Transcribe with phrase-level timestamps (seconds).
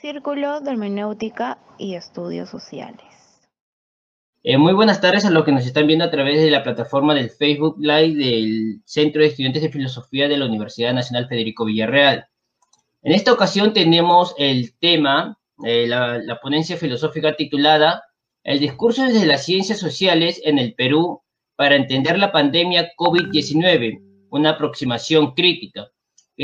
[0.00, 3.02] Círculo de Hermenéutica y Estudios Sociales.
[4.44, 7.16] Eh, muy buenas tardes a los que nos están viendo a través de la plataforma
[7.16, 12.28] del Facebook Live del Centro de Estudiantes de Filosofía de la Universidad Nacional Federico Villarreal.
[13.02, 18.04] En esta ocasión tenemos el tema, eh, la, la ponencia filosófica titulada
[18.44, 21.22] El discurso desde las ciencias sociales en el Perú
[21.56, 25.90] para entender la pandemia COVID-19, una aproximación crítica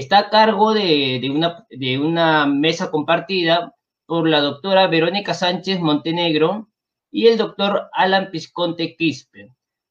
[0.01, 3.75] está a cargo de, una, de una mesa compartida
[4.07, 6.69] por la doctora Verónica Sánchez Montenegro
[7.11, 9.49] y el doctor Alan Pisconte Quispe.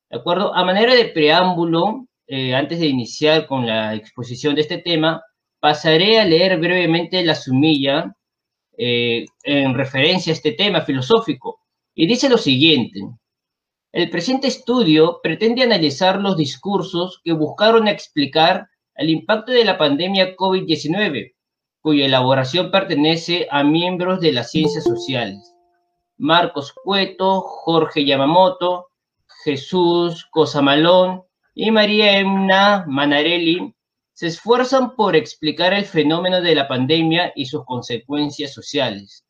[0.10, 0.54] ¿De acuerdo?
[0.54, 5.24] A manera de preámbulo, eh, antes de iniciar con la exposición de este tema,
[5.60, 8.14] pasaré a leer brevemente la sumilla
[8.78, 11.62] eh, en referencia a este tema filosófico.
[11.96, 13.00] Y dice lo siguiente.
[13.94, 20.36] El presente estudio pretende analizar los discursos que buscaron explicar el impacto de la pandemia
[20.36, 21.34] COVID-19,
[21.82, 25.54] cuya elaboración pertenece a miembros de las ciencias sociales.
[26.18, 28.88] Marcos Cueto, Jorge Yamamoto,
[29.44, 33.74] Jesús Cosamalón y María Emna Manarelli
[34.14, 39.26] se esfuerzan por explicar el fenómeno de la pandemia y sus consecuencias sociales.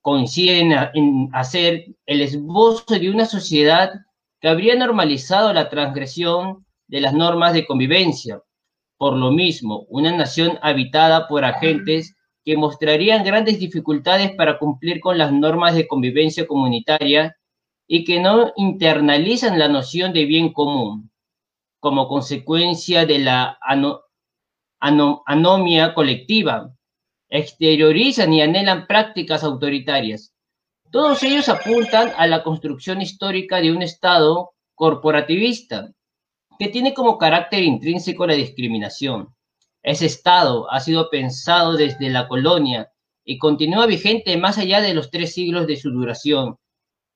[0.00, 3.92] Coinciden en hacer el esbozo de una sociedad
[4.40, 8.42] que habría normalizado la transgresión de las normas de convivencia,
[9.02, 12.14] por lo mismo, una nación habitada por agentes
[12.44, 17.36] que mostrarían grandes dificultades para cumplir con las normas de convivencia comunitaria
[17.88, 21.10] y que no internalizan la noción de bien común
[21.80, 23.58] como consecuencia de la
[24.78, 26.72] anomia colectiva,
[27.28, 30.32] exteriorizan y anhelan prácticas autoritarias.
[30.92, 35.90] Todos ellos apuntan a la construcción histórica de un Estado corporativista,
[36.62, 39.34] que tiene como carácter intrínseco la discriminación.
[39.82, 42.92] Ese Estado ha sido pensado desde la colonia
[43.24, 46.56] y continúa vigente más allá de los tres siglos de su duración,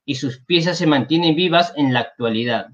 [0.04, 2.66] y sus piezas se mantienen vivas en la actualidad.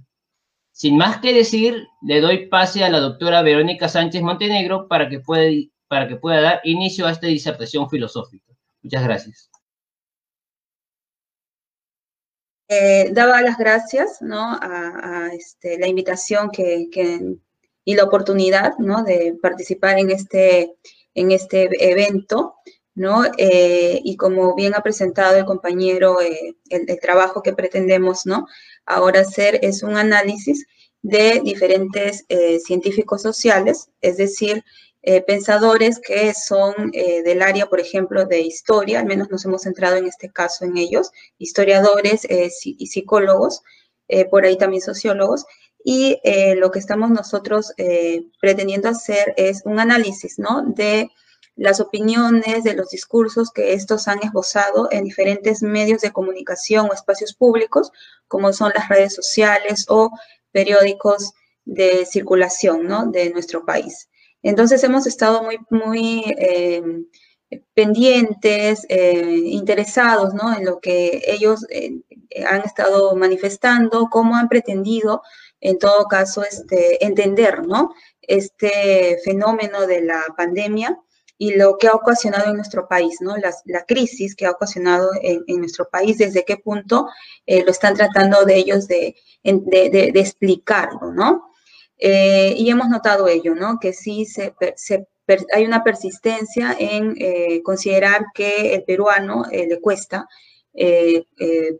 [0.71, 5.21] Sin más que decir, le doy pase a la doctora Verónica Sánchez Montenegro para que
[5.21, 5.51] pueda,
[5.89, 8.51] para que pueda dar inicio a esta disertación filosófica.
[8.83, 9.52] Muchas gracias.
[12.69, 14.59] Eh, daba las gracias ¿no?
[14.61, 16.89] a, este, la invitación que,
[17.85, 19.03] y la oportunidad ¿no?
[19.03, 20.75] de participar en este,
[21.15, 22.55] en este evento.
[22.95, 23.25] ¿no?
[23.39, 28.47] Eh, y como bien ha presentado el compañero, eh, el, el, trabajo que pretendemos ¿no?
[28.85, 30.67] ahora hacer es un análisis
[31.01, 32.25] de diferentes
[32.65, 34.63] científicos sociales, es decir,
[35.05, 39.63] eh, pensadores que son eh, del área, por ejemplo, de historia, al menos nos hemos
[39.63, 43.63] centrado en este caso en ellos, historiadores eh, y psicólogos,
[44.31, 45.47] por ahí también sociólogos,
[45.83, 46.19] y
[46.57, 47.73] lo que estamos nosotros
[48.43, 50.65] pretendiendo hacer es un análisis, ¿no?
[50.67, 51.09] De
[51.57, 56.93] las opiniones, de los discursos que estos han esbozado en diferentes medios de comunicación o
[56.93, 57.91] espacios públicos,
[58.29, 60.11] como son las redes sociales o
[60.51, 61.33] periódicos
[61.65, 63.07] de circulación, ¿no?
[63.07, 64.11] De nuestro país.
[64.43, 66.83] Entonces hemos estado muy, muy eh,
[67.75, 70.55] pendientes, eh, interesados ¿no?
[70.57, 72.01] en lo que ellos eh,
[72.47, 75.23] han estado manifestando, cómo han pretendido,
[75.61, 77.95] en todo caso, este, entender ¿no?
[78.23, 80.99] este fenómeno de la pandemia
[81.39, 83.37] y lo que ha ocasionado en nuestro país, ¿no?
[83.37, 87.09] La, la crisis que ha ocasionado en, nuestro país, desde qué punto
[87.47, 91.52] lo están tratando de ellos de, de, explicarlo, ¿no?
[92.05, 93.79] Eh, y hemos notado ello, ¿no?
[93.79, 94.57] Que sí se,
[95.55, 100.27] hay una persistencia en eh, considerar que el peruano eh, le cuesta,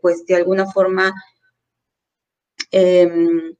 [0.01, 1.13] pues de alguna forma,
[2.71, 3.53] em,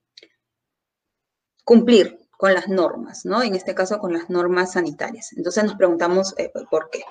[1.65, 3.43] cumplir con las normas, ¿no?
[3.43, 5.33] En este caso con las normas sanitarias.
[5.33, 6.33] Entonces nos preguntamos
[6.71, 7.03] por qué.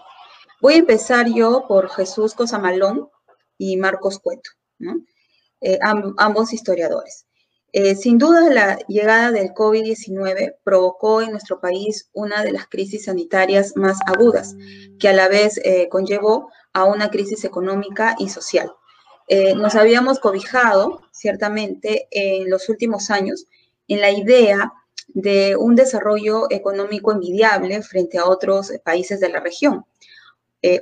[0.62, 3.10] Voy a empezar yo por Jesús Cosamalón
[3.58, 4.94] y Marcos Cueto, ¿no?
[6.16, 7.26] ambos historiadores.
[7.74, 13.06] Eh, sin duda, la llegada del COVID-19 provocó en nuestro país una de las crisis
[13.06, 14.54] sanitarias más agudas,
[14.98, 18.70] que a la vez eh, conllevó a una crisis económica y social.
[19.26, 23.46] Eh, nos habíamos cobijado, ciertamente, en los últimos años
[23.88, 24.70] en la idea
[25.08, 29.84] de un desarrollo económico envidiable frente a otros países de la región.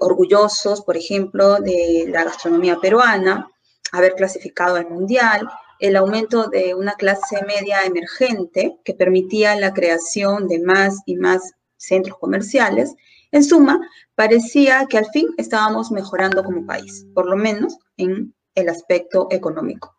[0.01, 3.49] orgullosos, por ejemplo, de la gastronomía peruana,
[3.93, 5.49] haber clasificado al mundial,
[5.81, 11.55] el aumento de una clase media emergente que permitía la creación de más y más
[11.77, 12.95] centros comerciales,
[13.33, 13.81] en suma,
[14.15, 19.97] parecía que al fin estábamos mejorando como país, por lo menos en el aspecto económico.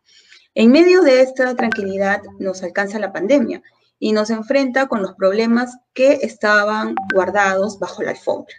[0.54, 3.62] En medio de esta tranquilidad nos alcanza la pandemia
[3.98, 8.54] y nos enfrenta con los problemas que estaban guardados bajo la alfombra.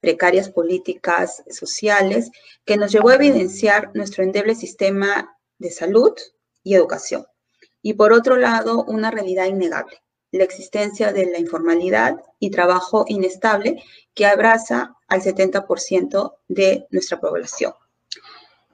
[0.00, 2.32] precarias políticas sociales,
[2.64, 6.12] que nos llevó a evidenciar nuestro endeble sistema de salud
[6.62, 7.26] y educación.
[7.82, 13.82] Y por otro lado, una realidad innegable, la existencia de la informalidad y trabajo inestable
[14.14, 17.74] que abraza al 70% de nuestra población.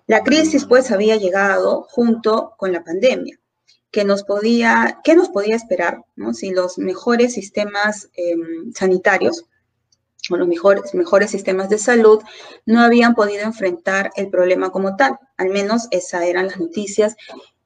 [0.07, 3.39] La crisis pues había llegado junto con la pandemia,
[3.91, 6.33] que nos podía, ¿qué nos podía esperar ¿no?
[6.33, 9.45] si los mejores sistemas em, sanitarios
[10.31, 12.23] o los mejores, mejores sistemas de salud
[12.67, 15.19] no habían podido enfrentar el problema como tal?
[15.37, 17.17] Al menos esas eran las noticias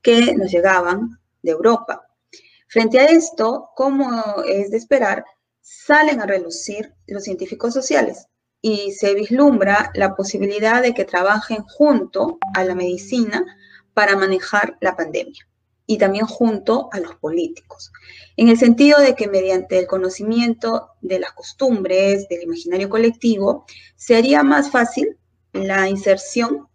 [0.02, 2.06] que nos llegaban de Europa.
[2.68, 5.24] Frente a esto, como es de esperar,
[5.60, 8.26] salen a relucir los científicos sociales
[8.60, 13.44] y se vislumbra la posibilidad de que trabajen junto a la medicina
[13.94, 15.46] para manejar la pandemia
[15.86, 17.92] y también junto a los políticos,
[18.36, 23.66] en el sentido de que mediante el conocimiento de las costumbres, del imaginario colectivo,
[23.96, 25.18] se haría más fácil
[25.52, 26.68] la inserción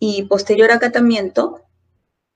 [0.00, 1.67] y posterior acatamiento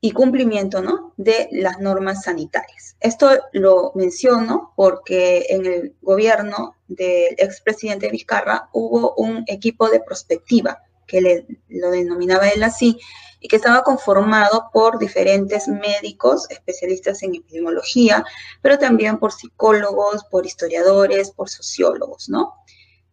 [0.05, 1.15] y cumplimiento ¿no?
[1.17, 2.97] de las normas sanitarias.
[2.99, 10.83] Esto lo menciono porque en el gobierno del expresidente Vizcarra hubo un equipo de prospectiva,
[11.07, 12.99] que lo denominaba él así,
[13.39, 18.25] y que estaba conformado por diferentes médicos, especialistas en epidemiología,
[18.61, 22.55] pero también por psicólogos, por historiadores, por sociólogos, ¿no?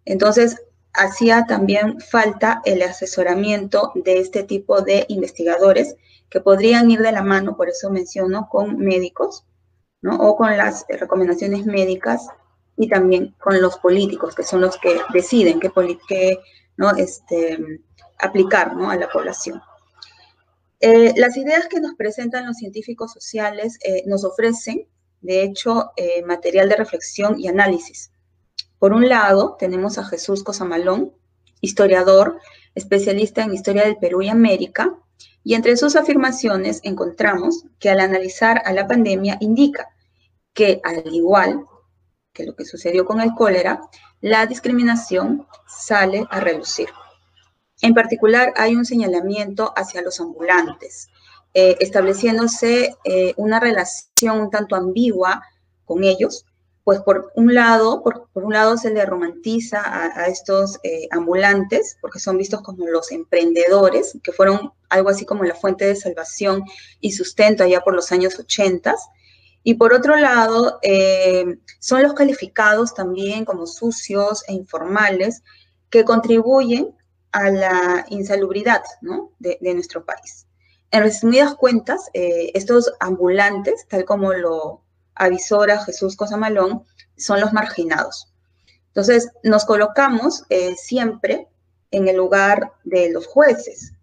[0.05, 0.57] Entonces,
[0.93, 5.95] hacía también falta el asesoramiento de este tipo de investigadores
[6.29, 9.45] que podrían ir de la mano, por eso menciono, con médicos,
[10.01, 10.15] ¿no?
[10.17, 12.27] O con las recomendaciones médicas
[12.77, 15.71] y también con los políticos, que son los que deciden qué,
[16.07, 16.39] qué
[16.77, 16.91] ¿no?
[16.95, 17.59] este,
[18.17, 18.89] aplicar ¿no?
[18.89, 19.61] a la población.
[20.79, 24.87] Eh, las ideas que nos presentan los científicos sociales eh, nos ofrecen,
[25.19, 28.11] de hecho, eh, material de reflexión y análisis.
[28.77, 31.11] Por un lado, tenemos a Jesús Cosamalón,
[31.59, 32.39] historiador,
[32.75, 34.97] especialista en historia del Perú y América,
[35.43, 39.89] y entre sus afirmaciones encontramos que al analizar a la pandemia indica
[40.53, 41.65] que al igual
[42.33, 43.81] que lo que sucedió con el cólera,
[44.21, 46.89] la discriminación sale a relucir.
[47.81, 51.09] En particular, hay un señalamiento hacia los ambulantes,
[51.53, 55.43] eh, estableciéndose eh, una relación un tanto ambigua
[55.85, 56.45] con ellos,
[56.89, 62.17] pues por un lado, por, un lado se le romantiza a, estos eh, ambulantes, porque
[62.17, 66.63] son vistos como los emprendedores, que fueron algo así como la fuente de salvación
[66.99, 68.95] y sustento allá por los años 80.
[69.61, 75.43] Y por otro lado, eh, son los calificados también como sucios e informales
[75.91, 76.95] que contribuyen
[77.31, 78.81] a la insalubridad
[79.37, 80.47] de, nuestro país.
[80.89, 84.88] En resumidas cuentas, eh, estos ambulantes, tal como lo
[85.19, 86.83] avisora Jesús Cosamalón,
[87.15, 88.33] son los marginados.
[88.87, 91.47] Entonces, nos colocamos eh, siempre
[91.91, 93.93] en el lugar de los jueces,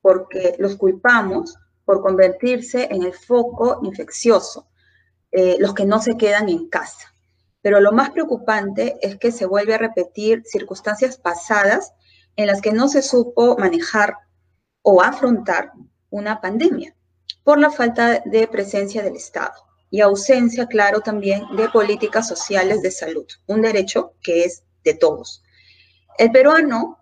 [0.00, 4.68] porque los culpamos por convertirse en el foco infeccioso,
[5.30, 7.14] eh, los que no se quedan en casa.
[7.60, 11.92] Pero lo más preocupante es que se vuelve a repetir circunstancias pasadas
[12.36, 14.16] en las que no se supo manejar
[14.82, 15.72] o afrontar
[16.10, 16.96] una pandemia
[17.44, 22.90] por la falta de presencia del Estado y ausencia, claro, también de políticas sociales de
[22.90, 25.42] salud, un derecho que es de todos.
[26.16, 26.98] El peruano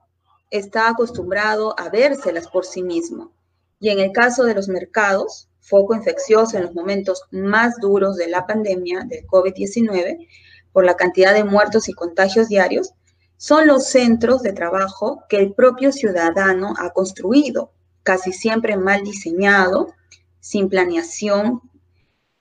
[0.50, 3.32] está acostumbrado a vérselas por sí mismo
[3.78, 8.28] y en el caso de los mercados, foco infeccioso en los momentos más duros de
[8.28, 10.26] la pandemia del COVID-19,
[10.72, 12.92] por la cantidad de muertos y contagios diarios,
[13.36, 17.70] son los centros de trabajo que el propio ciudadano ha construido,
[18.02, 19.94] casi siempre mal diseñado,
[20.40, 21.69] sin planeación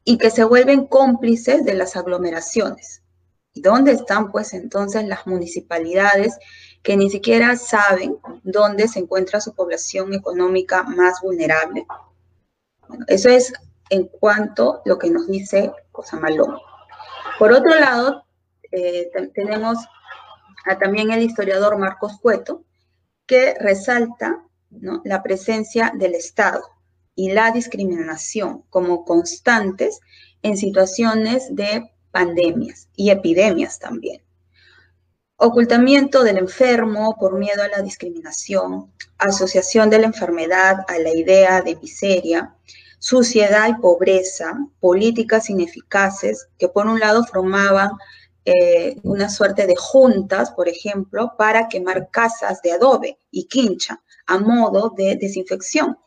[0.09, 3.03] y que se vuelven cómplices de las aglomeraciones.
[3.53, 6.35] ¿Y dónde están pues entonces las municipalidades
[6.81, 11.85] que ni siquiera saben dónde se encuentra su población económica más vulnerable?
[12.87, 13.53] Bueno, eso es
[13.91, 16.57] en cuanto a lo que nos dice Cosamalón.
[17.37, 18.25] Por otro lado,
[18.71, 19.77] eh, tenemos
[20.65, 22.63] a también el historiador Marcos Cueto,
[23.27, 24.43] que resalta
[25.03, 26.78] la presencia del Estado
[27.19, 29.99] y la discriminación como constantes
[30.41, 34.21] en situaciones de pandemias y epidemias también.
[35.35, 41.61] Ocultamiento del enfermo por miedo a la discriminación, asociación de la enfermedad a la idea
[41.61, 42.55] de miseria,
[42.99, 47.89] suciedad y pobreza, políticas ineficaces que por un lado formaban
[48.45, 54.37] eh, una suerte de juntas, por ejemplo, para quemar casas de adobe y quincha a
[54.37, 55.97] modo de desinfección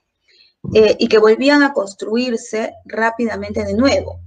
[0.75, 4.21] eh, y que volvían a construirse rápidamente de nuevo,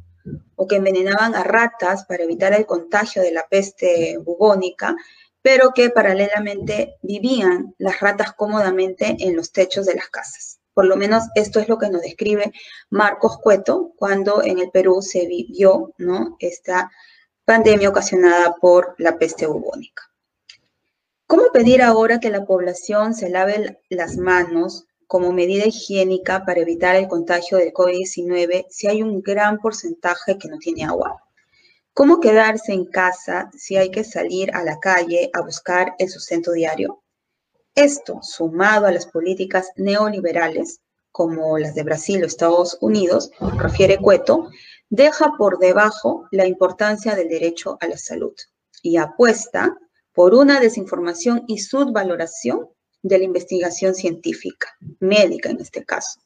[0.55, 4.95] o que envenenaban a ratas para evitar el contagio de la peste bubónica,
[5.41, 10.59] pero que paralelamente vivían las ratas cómodamente en los techos de las casas.
[10.73, 12.51] Por lo menos esto es lo que nos describe
[12.89, 16.35] Marcos Cueto cuando en el Perú se vivió ¿no?
[16.39, 16.91] esta
[17.45, 20.03] pandemia ocasionada por la peste bubónica.
[21.27, 26.95] ¿Cómo pedir ahora que la población se lave las manos como medida higiénica para evitar
[26.95, 31.21] el contagio del COVID-19 si hay un gran porcentaje que no tiene agua?
[31.93, 36.51] ¿Cómo quedarse en casa si hay que salir a la calle a buscar el sustento
[36.51, 37.01] diario?
[37.73, 40.81] Esto, sumado a las políticas neoliberales,
[41.11, 44.49] como las de Brasil o Estados Unidos, refiere Cueto,
[44.89, 48.33] deja por debajo la importancia del derecho a la salud
[48.81, 49.77] y apuesta
[50.13, 52.69] por una desinformación y subvaloración
[53.05, 56.19] de la investigación científica, médica en este caso,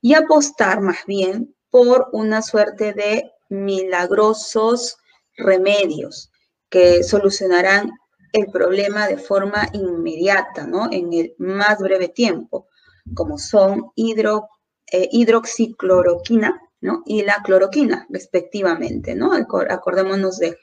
[0.00, 4.96] y apostar más bien por una suerte de milagrosos
[5.36, 6.30] remedios
[6.70, 7.92] que solucionarán
[8.32, 10.88] el problema de forma inmediata, ¿no?
[10.90, 12.68] En el más breve tiempo,
[13.14, 14.48] como son hidro,
[14.90, 17.02] eh, hidroxicloroquina, ¿no?
[17.04, 19.32] Y la cloroquina, respectivamente, ¿no?
[19.34, 20.56] Acordémonos de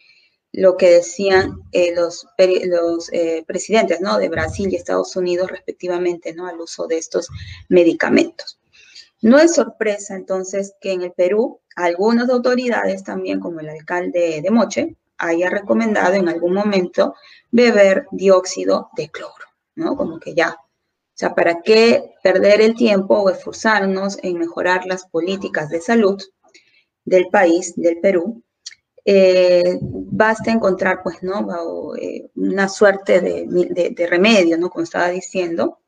[0.54, 2.28] lo que decían eh, los,
[2.66, 4.18] los eh, presidentes, ¿no?
[4.18, 6.48] De Brasil y Estados Unidos, respectivamente, ¿no?
[6.48, 7.30] Al uso de estos
[7.70, 8.60] medicamentos.
[9.22, 14.52] No es sorpresa entonces que en el Perú algunas autoridades también, como el alcalde de
[14.52, 17.14] Moche, haya recomendado en algún momento
[17.52, 19.96] beber dióxido de cloro, ¿no?
[19.96, 20.58] Como que ya.
[20.60, 26.20] O sea, ¿para qué perder el tiempo o esforzarnos en mejorar las políticas de salud
[27.06, 28.44] del país, del Perú?
[29.04, 31.96] Eh, basta encontrar, pues, ¿no?
[31.96, 34.70] Eh, una suerte de, de remedio, ¿no?
[34.70, 35.82] Como estaba diciendo,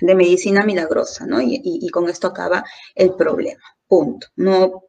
[0.00, 1.40] de medicina milagrosa, ¿no?
[1.40, 2.64] Y, con esto acaba
[2.94, 4.28] el problema, punto.
[4.36, 4.84] No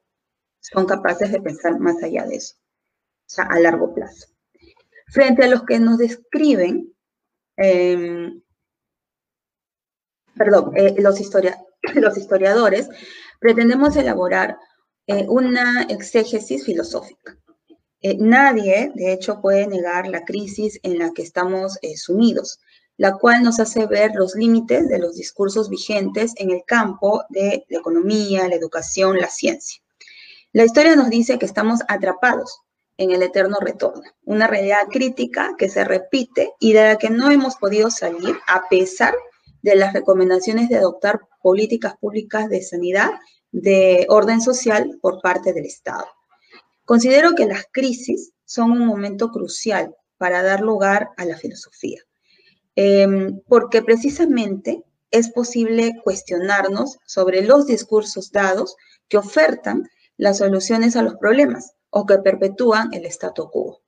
[0.60, 4.28] son capaces de pensar más allá de eso, o sea, a largo plazo.
[5.08, 6.94] Frente a los que nos describen,
[7.58, 8.42] em,
[10.36, 11.20] perdón, eh, los,
[11.96, 12.89] los, historiadores,
[13.39, 14.58] pretendemos elaborar
[15.28, 17.36] una exégesis filosófica.
[18.01, 22.60] Eh, nadie, de hecho, puede negar la crisis en la que estamos sumidos
[23.00, 27.65] la cual nos hace ver los límites de los discursos vigentes en el campo de
[27.70, 29.82] la economía, la educación, la ciencia.
[30.51, 32.60] La historia nos dice que estamos atrapados
[32.98, 37.32] en el eterno retorno, una realidad crítica que se repite y de la que no
[37.32, 39.15] hemos podido salir a pesar
[39.62, 43.12] de las recomendaciones de adoptar políticas públicas de sanidad
[43.53, 46.06] de orden social por parte del Estado.
[46.89, 52.01] Considero que las crisis son un momento crucial para dar lugar a la filosofía.
[52.74, 58.75] Em, porque precisamente es posible cuestionarnos sobre los discursos dados
[59.08, 63.84] que ofertan las soluciones a los problemas o que perpetúan el statu quo.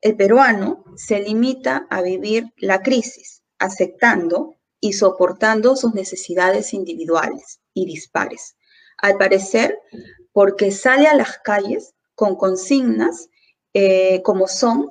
[0.00, 7.86] El peruano se limita a vivir la crisis, aceptando y soportando sus necesidades individuales y
[7.86, 8.56] dispares.
[8.96, 9.78] Al parecer,
[10.32, 13.28] porque sale a las calles con consignas
[13.74, 14.90] eh, como son,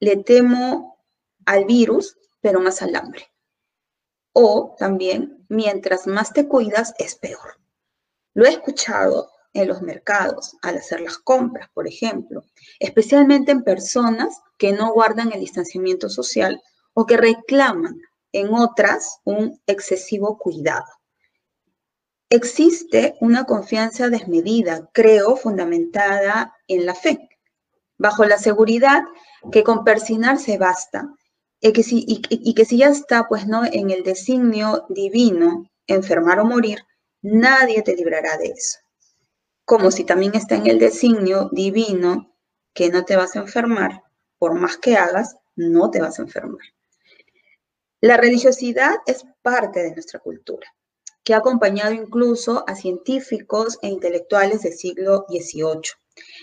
[0.00, 0.98] le temo
[1.46, 3.32] al virus pero más al hambre.
[4.34, 7.58] O también, mientras más te cuidas, es peor.
[8.34, 12.44] Lo he escuchado en los mercados, al hacer las compras, por ejemplo,
[12.80, 17.98] especialmente en personas que no guardan el distanciamiento social o que reclaman
[18.32, 20.84] en otras un excesivo cuidado.
[22.32, 27.28] Existe una confianza desmedida, creo, fundamentada en la fe,
[27.98, 29.02] bajo la seguridad
[29.52, 31.14] que con persinarse basta
[31.60, 33.66] y que, si, y, que si ya está, pues, ¿no?
[33.70, 36.78] En el designio divino, enfermar o morir,
[37.20, 38.78] nadie te librará de eso.
[39.66, 42.34] Como si también está en el designio divino
[42.72, 44.04] que no te vas a enfermar,
[44.38, 46.64] por más que hagas, no te vas a enfermar.
[48.00, 50.66] La religiosidad es parte de nuestra cultura,
[51.24, 55.82] que ha acompañado incluso a científicos e intelectuales del siglo XVIII,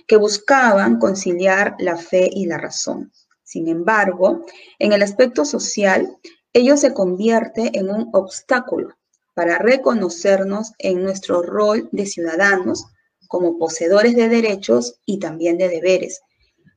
[0.07, 3.11] que buscaban conciliar la fe y la razón.
[3.43, 4.45] Sin embargo,
[4.77, 6.17] en el aspecto social,
[6.53, 8.95] ello se convierte en un obstáculo
[9.33, 12.85] para reconocernos en nuestro rol de ciudadanos
[13.27, 16.21] como poseedores de derechos y también de deberes.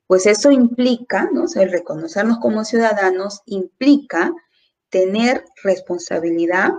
[0.06, 1.44] Pues eso implica, ¿no?
[1.54, 4.32] el reconocernos como ciudadanos implica
[4.90, 6.72] tener responsabilidad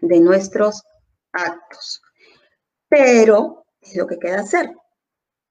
[0.00, 0.82] de nuestros
[1.32, 2.02] actos.
[2.88, 4.74] Pero es lo que queda hacer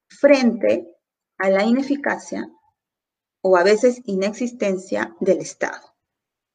[0.08, 0.88] frente
[1.38, 2.50] a la ineficacia
[3.42, 5.96] o a veces inexistencia del Estado.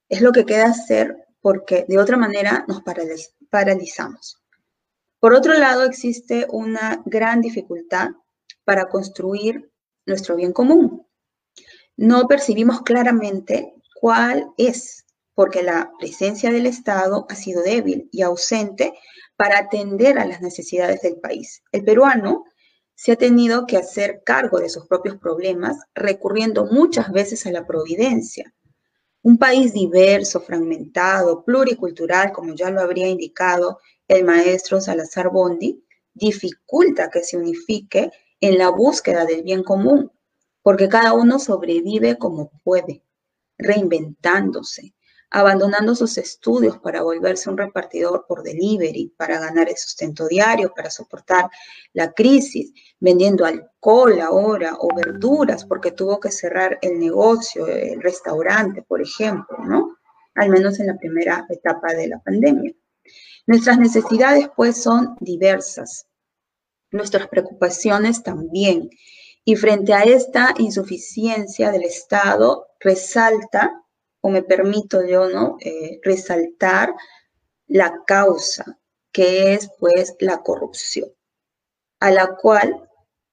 [0.08, 2.82] Es lo que queda hacer porque de otra manera nos
[3.50, 4.42] paralizamos.
[5.20, 8.08] Por otro lado, existe una gran dificultad
[8.64, 9.70] para construir
[10.06, 11.06] nuestro bien común.
[11.96, 18.92] no percibimos claramente cuál es, porque la presencia del Estado ha sido débil y ausente
[19.36, 21.62] para atender a las necesidades del país.
[21.72, 22.44] El peruano
[22.94, 27.66] se ha tenido que hacer cargo de sus propios problemas, recurriendo muchas veces a la
[27.66, 28.52] providencia.
[29.22, 35.82] Un país diverso, fragmentado, pluricultural, como ya lo habría indicado el maestro Salazar Bondi,
[36.12, 38.10] dificulta que se unifique
[38.40, 40.12] en la búsqueda del bien común,
[40.62, 43.02] porque cada uno sobrevive como puede,
[43.56, 44.94] reinventándose,
[45.30, 50.90] abandonando sus estudios para volverse un repartidor por delivery, para ganar el sustento diario, para
[50.90, 51.48] soportar
[51.92, 58.82] la crisis, vendiendo alcohol ahora o verduras porque tuvo que cerrar el negocio, el restaurante,
[58.82, 59.96] por ejemplo, ¿no?
[60.34, 62.72] Al menos en la primera etapa de la pandemia.
[63.46, 66.06] Nuestras necesidades, pues, son diversas.
[66.90, 68.90] Nuestras preocupaciones también.
[69.44, 73.80] Y frente a esta insuficiencia del Estado, resalta
[74.20, 75.56] o me permito yo, ¿no?
[75.60, 76.94] Eh, resaltar
[77.66, 78.78] la causa,
[79.12, 81.10] que es pues la corrupción,
[82.00, 82.88] a la cual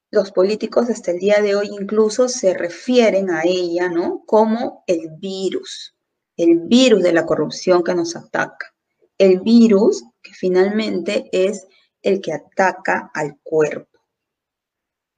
[0.10, 4.24] los políticos hasta el día de hoy incluso se refieren a ella, ¿no?
[4.26, 5.96] Como el virus,
[6.38, 8.74] el virus de la corrupción que nos ataca,
[9.18, 11.68] el virus que finalmente es
[12.02, 14.00] el que ataca al cuerpo.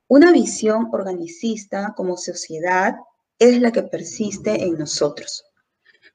[0.08, 2.96] Una visión organicista como sociedad
[3.38, 5.46] es la que persiste en nosotros.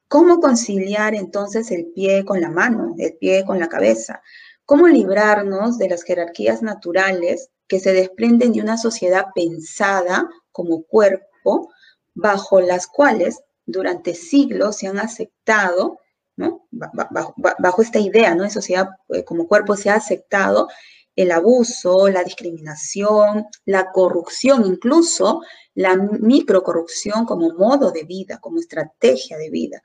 [0.09, 4.23] ¿Cómo conciliar entonces el pie con la mano, el pie con la cabeza?
[4.65, 11.71] ¿Cómo librarnos de las jerarquías naturales que se desprenden de una sociedad pensada como cuerpo,
[12.15, 15.99] bajo las cuales durante siglos se han aceptado,
[17.59, 18.45] bajo, esta idea ¿no?
[18.45, 20.69] de sociedad eh, como cuerpo se ha aceptado
[21.17, 25.43] el abuso, la discriminación, la corrupción, incluso
[25.75, 29.83] la microcorrupción como modo de vida, como estrategia de vida.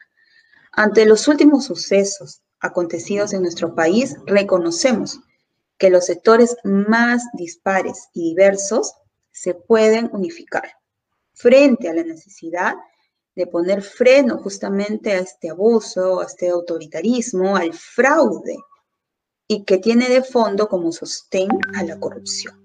[0.72, 5.20] Ante los últimos sucesos acontecidos en nuestro país, reconocemos
[5.78, 8.94] que los sectores más dispares y diversos
[9.32, 10.70] se pueden unificar
[11.34, 12.76] frente a la necesidad
[13.36, 18.58] de poner freno justamente a este abuso, a este autoritarismo, al fraude,
[19.48, 22.62] y que tiene de fondo como sostén a la corrupción.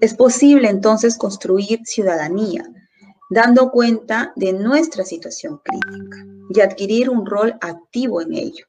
[0.00, 2.64] Es posible entonces construir ciudadanía,
[3.30, 8.66] dando cuenta de nuestra situación crítica y adquirir un rol activo en ello,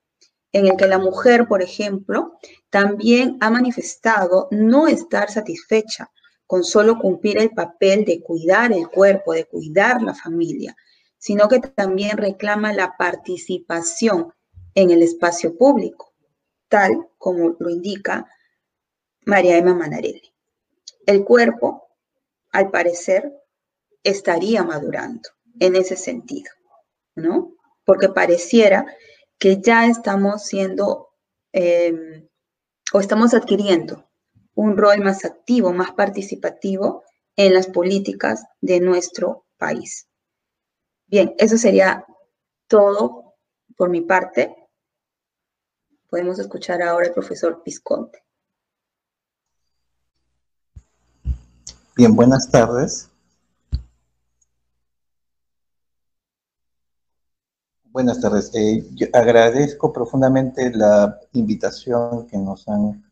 [0.52, 2.34] en el que la mujer, por ejemplo,
[2.70, 6.12] también ha manifestado no estar satisfecha
[6.48, 10.76] con solo cumplir el papel de cuidar el cuerpo, de cuidar la familia,
[11.18, 14.34] sino que también reclama la participación
[14.74, 16.14] en el espacio público,
[16.68, 18.28] tal como lo indica
[19.26, 20.34] María Emma Manarelli.
[21.06, 21.90] El cuerpo,
[22.52, 23.32] al parecer,
[24.04, 26.52] estaría madurando en ese sentido,
[27.16, 27.54] ¿no?
[27.90, 28.86] Porque pareciera
[29.40, 31.10] que ya estamos siendo
[31.52, 32.30] em,
[32.94, 34.08] o estamos adquiriendo
[34.54, 37.04] un rol más activo, más participativo
[37.36, 40.08] en las políticas de nuestro país.
[41.08, 42.06] Bien, eso sería
[42.68, 43.34] todo
[43.76, 44.56] por mi parte.
[46.12, 48.24] Podemos escuchar ahora al profesor Pisconte.
[51.98, 53.09] Bien, buenas tardes.
[57.92, 58.52] Buenas tardes.
[58.54, 63.04] Eh, agradezco profundamente la invitación que nos han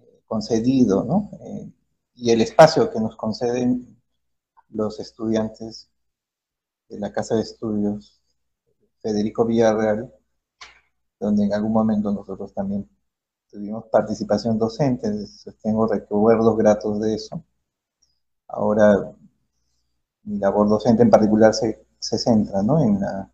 [0.00, 1.30] eh, concedido, ¿no?
[1.40, 1.70] Eh,
[2.16, 3.96] y el espacio que nos conceden
[4.70, 5.90] los estudiantes
[6.88, 8.20] de la Casa de Estudios
[9.00, 10.12] Federico Villarreal,
[11.20, 12.88] donde en algún momento nosotros también
[13.50, 15.08] tuvimos participación docente,
[15.62, 17.44] tengo recuerdos gratos de eso.
[18.48, 19.12] Ahora,
[20.24, 22.82] mi labor docente en particular se, se centra ¿no?
[22.82, 23.30] en la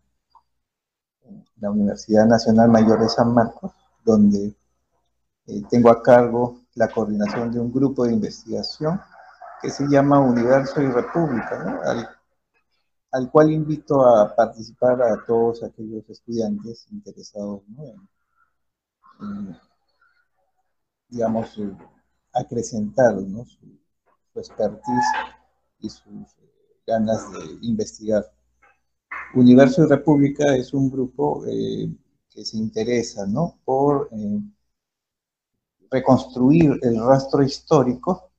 [1.59, 3.71] la Universidad Nacional Mayor de San Marcos,
[4.03, 4.55] donde
[5.47, 8.99] eh, tengo a cargo la coordinación de un grupo de investigación
[9.61, 11.81] que se llama Universo y República,
[13.11, 17.61] al, cual invito a participar a todos aquellos estudiantes interesados
[19.19, 19.57] en,
[21.09, 21.59] digamos,
[22.33, 23.79] acrecentar su,
[24.33, 25.05] su expertise
[25.79, 26.35] y sus
[26.85, 28.25] ganas de investigar.
[29.33, 31.89] Universo y República es un grupo eh,
[32.29, 33.59] que se interesa ¿no?
[33.65, 34.39] por eh,
[35.91, 38.31] reconstruir el rastro histórico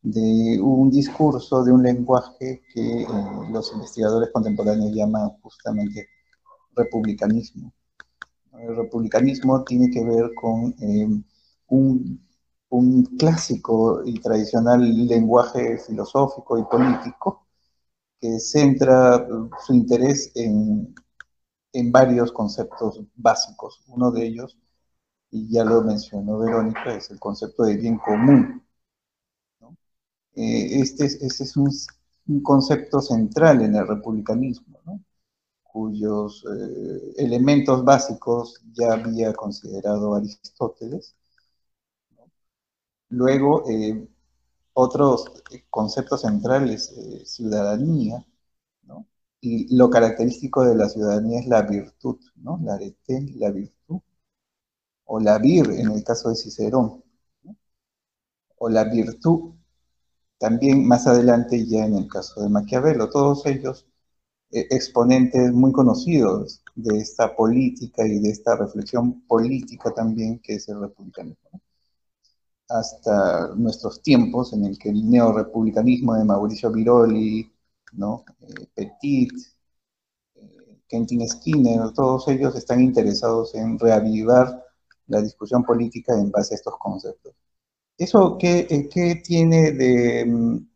[0.00, 3.06] de un discurso, de un lenguaje que eh,
[3.50, 6.08] los investigadores contemporáneos llaman justamente
[6.74, 7.72] republicanismo.
[8.58, 10.74] El republicanismo tiene que ver con
[11.68, 12.20] un,
[12.68, 17.41] un clásico y tradicional lenguaje filosófico y político
[18.22, 19.26] que centra
[19.66, 20.94] su interés en,
[21.72, 23.82] en varios conceptos básicos.
[23.88, 24.56] Uno de ellos,
[25.30, 28.62] y ya lo mencionó Verónica, es el concepto de bien común.
[30.34, 31.70] Eh, este, este, es un,
[32.42, 34.80] concepto central en el republicanismo,
[35.64, 41.16] cuyos eh, elementos básicos ya había considerado Aristóteles.
[43.10, 44.08] Luego, eh,
[44.74, 45.24] otros
[45.70, 48.24] conceptos centrales, ciudadanía,
[49.42, 52.58] y lo característico de la ciudadanía es la virtud, ¿no?
[52.62, 54.00] La arete, la virtud,
[55.04, 57.04] o la vir en el caso de Cicerón,
[58.56, 59.52] o la virtud
[60.38, 63.86] también más adelante ya en el caso de Maquiavelo, todos ellos
[64.52, 70.68] eh, exponentes muy conocidos de esta política y de esta reflexión política también que es
[70.68, 71.60] el republicanismo.
[72.68, 77.52] Hasta nuestros tiempos en el que el neorepublicanismo de Mauricio Viroli,
[77.92, 78.24] ¿no?
[78.40, 79.32] Eh, Petit,
[80.34, 84.64] eh, Kentin Skinner, todos ellos están interesados en reavivar
[85.08, 87.34] la discusión política en base a estos conceptos.
[87.98, 90.68] ¿Eso qué, eh, qué, tiene de, mm,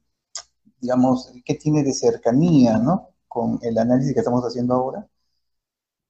[0.80, 3.10] digamos, qué tiene de cercanía, ¿no?
[3.28, 5.08] Con el análisis que estamos haciendo ahora.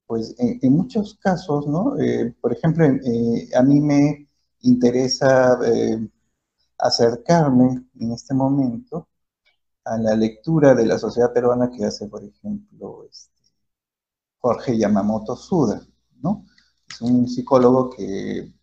[0.05, 1.99] Pues en, muchos casos, ¿no?
[1.99, 4.26] Eh, por ejemplo, eh, a mí me
[4.69, 5.59] interesa
[6.77, 9.09] acercarme en este momento
[9.85, 13.41] a la lectura de la sociedad peruana que hace, por ejemplo, este,
[14.39, 15.81] Jorge Yamamoto Suda,
[16.21, 16.45] ¿no?
[16.89, 18.53] Es un psicólogo que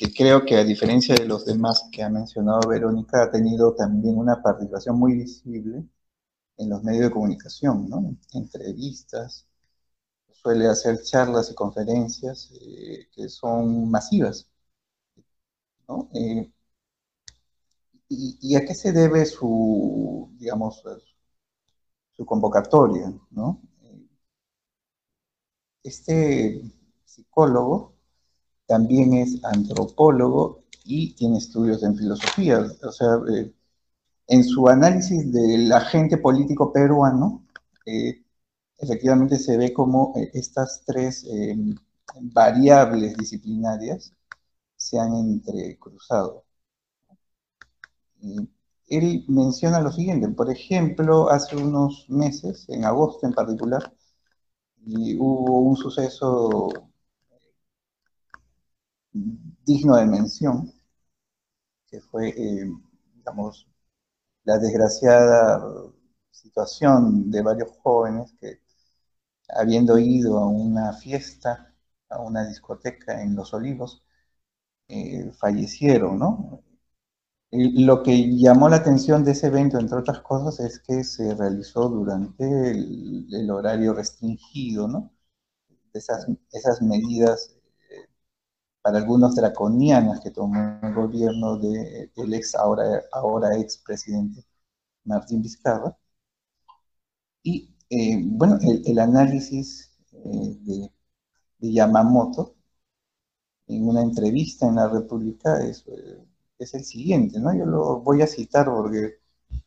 [0.00, 4.16] que creo que a diferencia de los demás que ha mencionado Verónica, ha tenido también
[4.16, 5.84] una participación muy visible
[6.56, 8.16] en los medios de comunicación, ¿no?
[8.32, 9.46] Entrevistas,
[10.32, 14.49] suele hacer charlas y conferencias eh, que son masivas,
[16.14, 16.50] Eh,
[18.08, 20.82] y, a qué se debe su, digamos,
[22.12, 23.60] su convocatoria, ¿no?
[25.82, 26.62] Este
[27.04, 27.94] psicólogo
[28.66, 32.60] también es antropólogo y tiene estudios en filosofía.
[32.82, 33.52] O sea, eh,
[34.28, 37.46] en su análisis del agente político peruano,
[37.86, 38.24] eh,
[38.78, 41.26] efectivamente se ve como eh, estas tres
[42.20, 44.12] variables disciplinarias
[44.80, 46.44] se han entrecruzado.
[48.88, 53.94] él menciona lo siguiente, por ejemplo, hace unos meses, en agosto en particular,
[54.86, 56.68] y hubo un suceso
[59.64, 60.72] digno de mención,
[61.86, 62.70] que fue, eh,
[63.14, 63.68] digamos,
[64.44, 65.62] la desgraciada
[66.30, 68.60] situación de varios jóvenes que,
[69.50, 71.74] habiendo ido a una fiesta,
[72.08, 74.02] a una discoteca en Los Olivos,
[74.90, 76.62] eh, fallecieron, ¿no?
[77.52, 81.88] lo que llamó la atención de ese evento, entre otras cosas, es que se realizó
[81.88, 85.12] durante el, horario restringido, ¿no?
[85.92, 87.60] Esas, esas medidas
[88.82, 94.44] para algunos draconianas que tomó el gobierno del ex, ahora, ahora ex presidente
[95.04, 95.96] Martín Vizcarra.
[97.42, 100.90] Y eh, bueno, el, análisis eh, de,
[101.60, 102.56] Yamamoto
[103.76, 106.18] en una entrevista en la República es, eh,
[106.58, 107.56] es, el siguiente, ¿no?
[107.56, 109.18] Yo lo voy a citar porque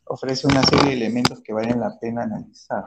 [0.06, 2.84] ofrece una serie de elementos que valen la pena analizar.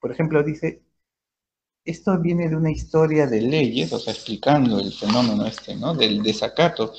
[0.00, 0.82] por ejemplo, dice,
[1.84, 5.94] esto viene de una historia de leyes, o sea, explicando el fenómeno este, ¿no?
[5.94, 6.92] Del desacato.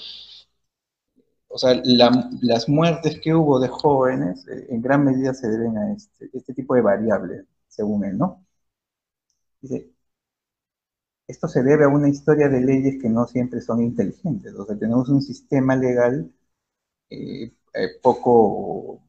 [1.47, 5.93] O sea, las muertes que hubo de jóvenes eh, en gran medida se deben a
[5.93, 8.45] este, este, tipo de variables, según él, ¿no?
[9.61, 9.91] Dice,
[11.31, 14.53] esto se debe a una historia de leyes que no siempre son inteligentes.
[14.55, 16.31] O sea, tenemos un sistema legal
[17.09, 19.01] eh, eh, poco,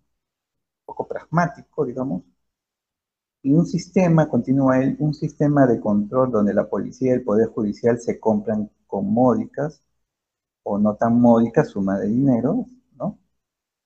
[0.87, 2.22] poco pragmático, digamos,
[3.42, 7.48] y un sistema, continúa él, un sistema de control donde la policía y el poder
[7.48, 9.82] judicial se compran con módicas
[10.64, 12.66] o no tan módicas suma de dinero,
[12.98, 13.18] ¿no?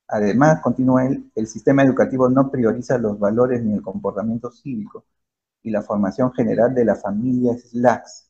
[0.08, 5.06] Además, continúa él, el sistema educativo no prioriza los valores ni el comportamiento cívico
[5.62, 8.25] y la formación general de la familia es lax.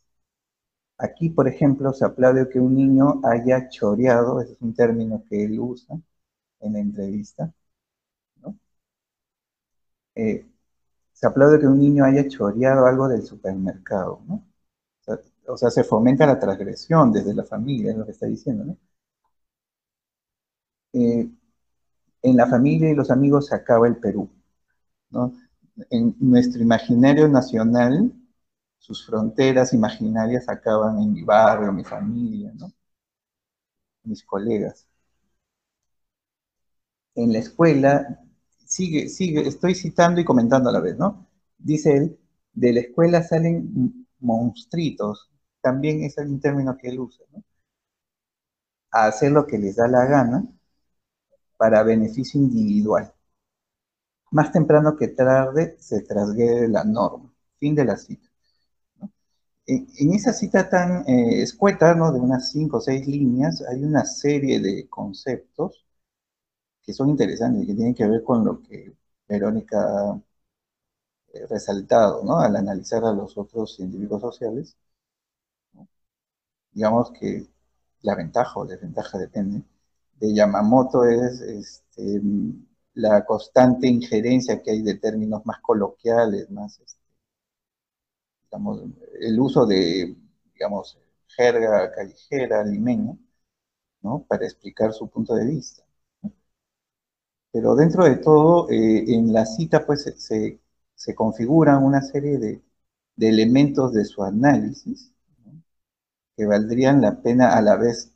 [0.99, 5.45] Aquí, por ejemplo, se aplaude que un niño haya choreado, ese es un término que
[5.45, 5.99] él usa
[6.61, 7.53] en la entrevista,
[8.43, 8.59] ¿no?
[10.17, 10.45] Eh,
[11.13, 14.45] se aplaude que un niño haya choreado algo del supermercado, ¿no?
[15.49, 18.77] O sea, se fomenta la transgresión desde la familia, es lo que está diciendo, ¿no?
[20.93, 21.29] Eh,
[22.23, 24.29] en la familia y los amigos se acaba el Perú,
[25.11, 25.33] ¿no?
[25.91, 28.13] En nuestro imaginario nacional,
[28.79, 32.53] sus fronteras imaginarias acaban en mi barrio, mi familia.
[34.05, 34.89] Mis colegas.
[37.17, 38.21] en la escuela,
[38.65, 41.27] sigue, sigue, estoy citando y comentando a la vez, ¿no?
[41.59, 42.19] Dice él,
[42.53, 47.43] de la escuela salen monstruitos, también es un término que él usa, ¿no?
[48.91, 50.45] A hacer lo que les da la gana
[51.59, 53.13] para beneficio individual.
[54.31, 57.35] Más temprano que tarde se trasgrede la norma.
[57.59, 58.26] Fin de la cita.
[59.67, 62.13] En, esa cita tan eh, escueta, ¿no?
[62.13, 65.85] de unas cinco o seis líneas, hay una serie de conceptos
[66.83, 68.95] que son interesantes y que tienen que ver con lo que
[69.29, 70.21] Verónica ha
[71.35, 72.41] eh, resaltado ¿no?
[72.41, 74.77] al analizar a los otros individuos sociales.
[76.73, 77.49] Digamos que
[78.03, 79.65] la ventaja o desventaja depende
[80.21, 82.21] de Yamamoto es este,
[82.95, 86.96] la constante injerencia que hay de términos más coloquiales, más, este,
[89.21, 90.17] el uso de,
[90.55, 93.17] digamos, jerga callejera, limeña,
[94.03, 94.25] ¿no?
[94.29, 95.85] Para explicar su punto de vista.
[97.51, 100.61] Pero dentro de todo, eh, en la cita, pues, se,
[100.95, 102.63] se configuran una serie de,
[103.17, 105.13] de, elementos de su análisis,
[106.37, 108.13] que valdrían la pena a la vez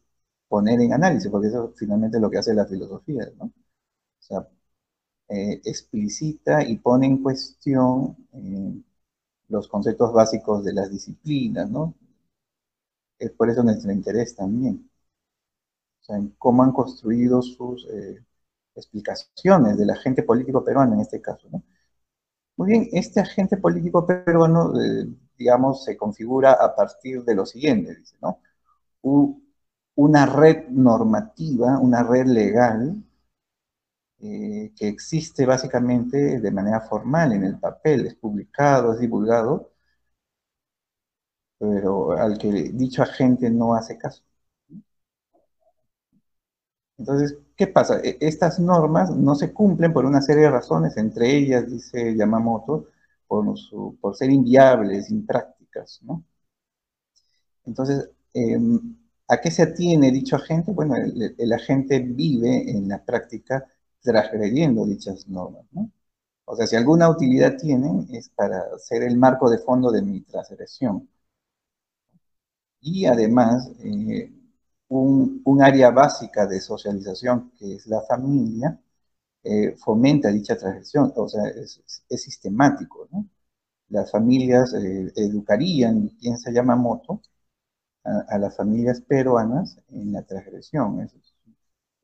[0.48, 3.46] poner en análisis, porque eso finalmente es lo que hace la filosofía, ¿no?
[3.46, 3.52] O
[4.20, 4.48] sea,
[5.30, 8.82] eh, explicita y pone en cuestión eh,
[9.50, 11.94] los conceptos básicos de las disciplinas, ¿no?
[13.18, 14.90] Es por eso nuestro interés también.
[16.00, 18.24] O sea, en cómo han construido sus eh,
[18.74, 21.62] explicaciones del agente político peruano en este caso, ¿no?
[22.56, 24.72] Muy bien, este agente político peruano,
[25.38, 28.38] digamos, se configura a partir de lo siguiente, dice, ¿no?
[29.94, 33.02] una red normativa, una red legal,
[34.22, 39.72] eh, que existe básicamente de manera formal en el papel, es publicado, es divulgado,
[41.58, 44.22] pero al que dicho agente no hace caso.
[46.98, 48.00] Entonces, ¿qué pasa?
[48.00, 52.88] E, estas normas no se cumplen por una serie de razones, entre ellas, dice Yamamoto,
[53.26, 56.24] por, ser inviables, imprácticas, ¿no?
[57.64, 58.96] Entonces, em,
[59.30, 60.72] ¿A qué se atiene dicho agente?
[60.72, 63.64] Bueno, el, agente vive en la práctica
[64.02, 65.64] transgrediendo dichas normas.
[65.72, 65.90] ¿no?
[66.44, 70.22] O sea, si alguna utilidad tienen es para ser el marco de fondo de mi
[70.22, 71.08] transgresión.
[72.80, 74.32] Y además, eh,
[74.88, 78.80] un, área básica de socialización, que es la familia,
[79.44, 83.08] eh, fomenta dicha transgresión, o sea, es, sistemático.
[83.12, 83.26] ¿no?
[83.90, 87.22] Las familias eh, educarían, piensa Yamamoto,
[88.04, 91.00] a, las familias peruanas en la transgresión.
[91.00, 91.14] Es,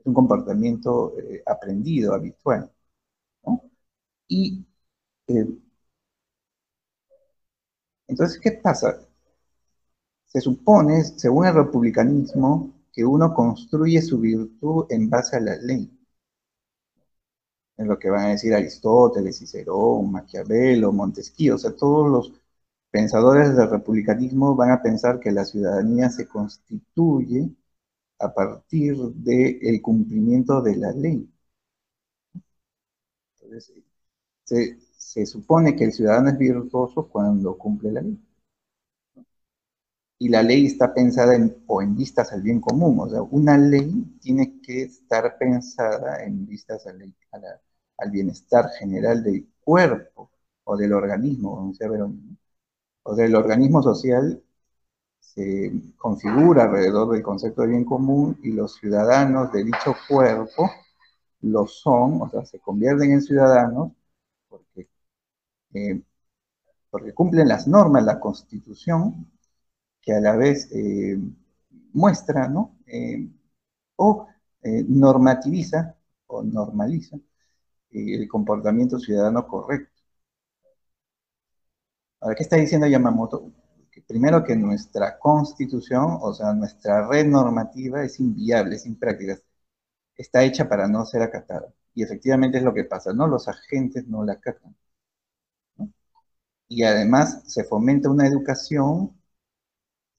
[0.07, 2.71] un comportamiento eh, aprendido, habitual.
[4.29, 4.65] Y
[5.29, 5.47] eh,
[8.09, 8.99] entonces, ¿qué pasa?
[10.27, 15.91] Se supone, según el republicanismo, que uno construye su virtud en base a la ley.
[17.77, 22.33] Es lo que van a decir Aristóteles, Cicerón, Maquiavelo, Montesquieu, o sea, todos los
[22.91, 27.51] pensadores del republicanismo van a pensar que la ciudadanía se constituye
[28.19, 31.29] a partir del cumplimiento de la ley.
[33.41, 33.73] Entonces,
[34.99, 38.19] se, supone que el ciudadano es virtuoso cuando cumple la ley.
[40.19, 42.99] Y la ley está pensada en, o en vistas al bien común.
[43.01, 47.15] O sea, una ley tiene que estar pensada en vistas al,
[47.99, 50.31] al bienestar general del cuerpo
[50.65, 52.03] o del organismo, vamos a ver,
[53.05, 54.43] o sea, el organismo social
[55.35, 60.71] se configura alrededor del concepto de bien común y los ciudadanos de dicho cuerpo
[61.43, 63.93] lo son, o sea, se convierten en ciudadanos
[64.49, 64.89] porque,
[65.75, 66.03] eh,
[66.91, 69.31] porque cumplen las normas la Constitución,
[70.03, 71.19] que a la vez eh,
[71.93, 72.77] muestra, ¿no?
[72.87, 73.29] Eh,
[73.97, 74.29] o
[74.89, 77.17] normativiza o normaliza
[77.93, 80.03] el comportamiento ciudadano correcto.
[82.21, 83.51] Ahora, ¿qué está diciendo Yamamoto?
[84.07, 89.39] Primero que nuestra constitución, o sea, nuestra red normativa es inviable, es impráctica.
[90.17, 91.73] Está hecha para no ser acatada.
[91.95, 93.27] Y efectivamente es lo que pasa, ¿no?
[93.29, 94.77] Los agentes no la acatan.
[96.69, 99.11] Y además se fomenta una educación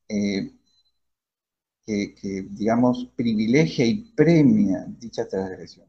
[0.10, 0.52] eh,
[1.86, 5.88] que, digamos, privilegia y premia dicha transgresión.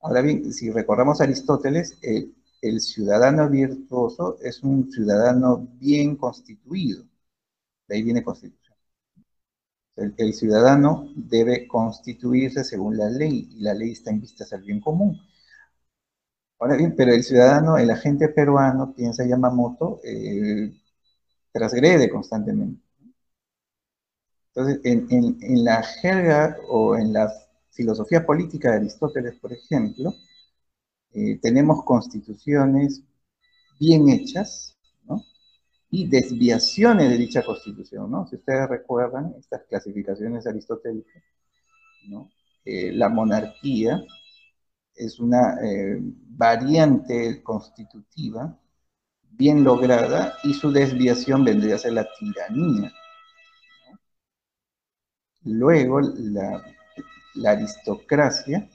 [0.00, 2.28] Ahora bien, si recordamos a Aristóteles, eh,
[2.62, 7.04] el ciudadano virtuoso es un ciudadano bien constituido.
[7.88, 8.76] De ahí viene constitución.
[9.96, 14.80] El, ciudadano debe constituirse según la ley y la ley está en vistas al bien
[14.80, 15.18] común.
[16.58, 20.72] Ahora bien, pero el ciudadano, el agente peruano, piensa Yamamoto, eh,
[21.52, 22.82] transgrede constantemente.
[24.54, 27.32] Entonces, en, la jerga o en la
[27.70, 30.14] filosofía política de Aristóteles, por ejemplo,
[31.14, 33.02] eh, tenemos constituciones
[33.78, 35.22] bien hechas, ¿no?
[35.90, 38.10] Y desviaciones de dicha constitución.
[38.28, 41.22] Si ustedes recuerdan estas clasificaciones aristotélicas.
[42.64, 44.02] Eh, la monarquía
[44.94, 48.58] es una eh, variante constitutiva
[49.30, 52.92] bien lograda y su desviación vendría a ser la tiranía.
[55.44, 58.68] Luego, la aristocracia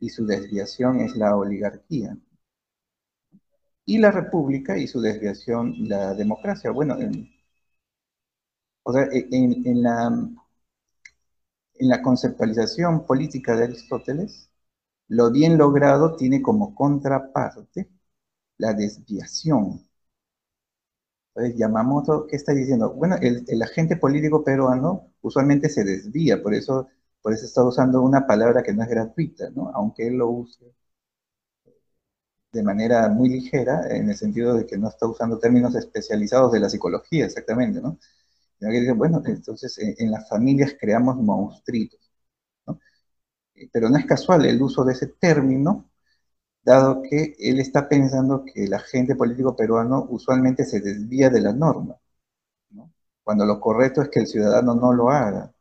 [0.00, 2.16] y su desviación es la oligarquía.
[3.84, 6.70] Y la república y su desviación la democracia.
[6.70, 7.28] Bueno, en,
[8.82, 14.48] o sea, en, la, en la conceptualización política de Aristóteles,
[15.08, 17.90] lo bien logrado tiene como contraparte
[18.58, 19.86] la desviación.
[21.34, 22.92] Entonces, Yamamoto, ¿qué está diciendo?
[22.92, 26.88] Bueno, el, el agente político peruano usualmente se desvía, por eso
[27.22, 29.70] por eso está usando una palabra que no es gratuita, ¿no?
[29.74, 30.74] Aunque él lo use
[32.52, 36.60] de manera muy ligera, en el sentido de que no está usando términos especializados de
[36.60, 37.98] la psicología, exactamente, ¿no?
[38.96, 42.00] bueno, entonces en, las familias creamos monstruitos,
[42.66, 42.78] ¿no?
[43.72, 45.90] Pero no es casual el uso de ese término,
[46.62, 51.52] dado que él está pensando que el agente político peruano usualmente se desvía de la
[51.52, 51.96] norma,
[52.70, 52.92] ¿no?
[53.24, 55.52] Cuando lo correcto es que el ciudadano no lo haga,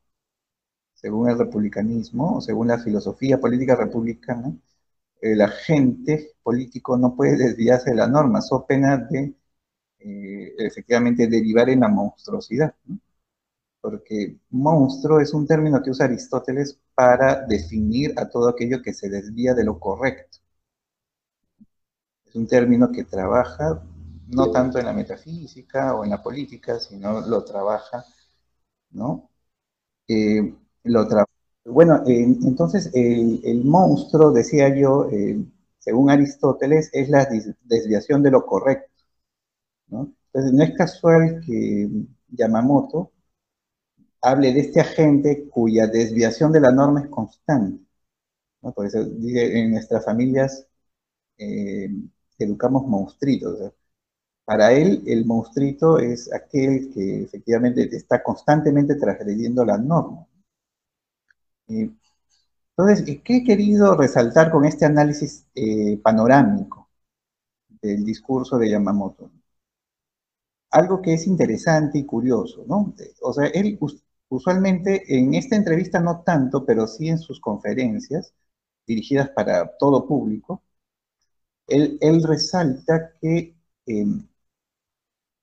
[1.01, 4.53] según el republicanismo, o según la filosofía política republicana,
[5.21, 9.33] el agente político no puede desviarse de la norma, so pena de
[9.99, 12.75] eh, efectivamente derivar en la monstruosidad.
[13.81, 19.09] Porque monstruo es un término que usa Aristóteles para definir a todo aquello que se
[19.09, 20.39] desvía de lo correcto.
[22.25, 23.83] Es un término que trabaja
[24.27, 28.05] no tanto en la metafísica o en la política, sino lo trabaja,
[28.91, 29.29] ¿no?
[30.07, 31.07] Eh, lo
[31.65, 35.39] bueno, entonces el, monstruo, decía yo, eh,
[35.79, 37.27] según Aristóteles, es la
[37.63, 38.89] desviación de lo correcto.
[39.91, 41.89] Entonces no es casual que
[42.29, 43.11] Yamamoto
[44.21, 47.83] hable de este agente cuya desviación de la norma es constante.
[48.61, 50.67] Por eso dice, en nuestras familias
[51.37, 51.89] eh,
[52.39, 53.73] educamos monstruitos.
[54.45, 60.28] Para él, el monstruito es aquel que efectivamente está constantemente transgrediendo la norma.
[61.69, 66.89] Entonces, ¿qué he querido resaltar con este análisis eh, panorámico
[67.81, 69.31] del discurso de Yamamoto?
[70.71, 72.95] Algo que es interesante y curioso, ¿no?
[73.21, 73.77] O sea, él
[74.29, 78.33] usualmente en esta entrevista no tanto, pero sí en sus conferencias
[78.87, 80.63] dirigidas para todo público,
[81.67, 83.55] él, resalta que
[83.85, 84.27] em,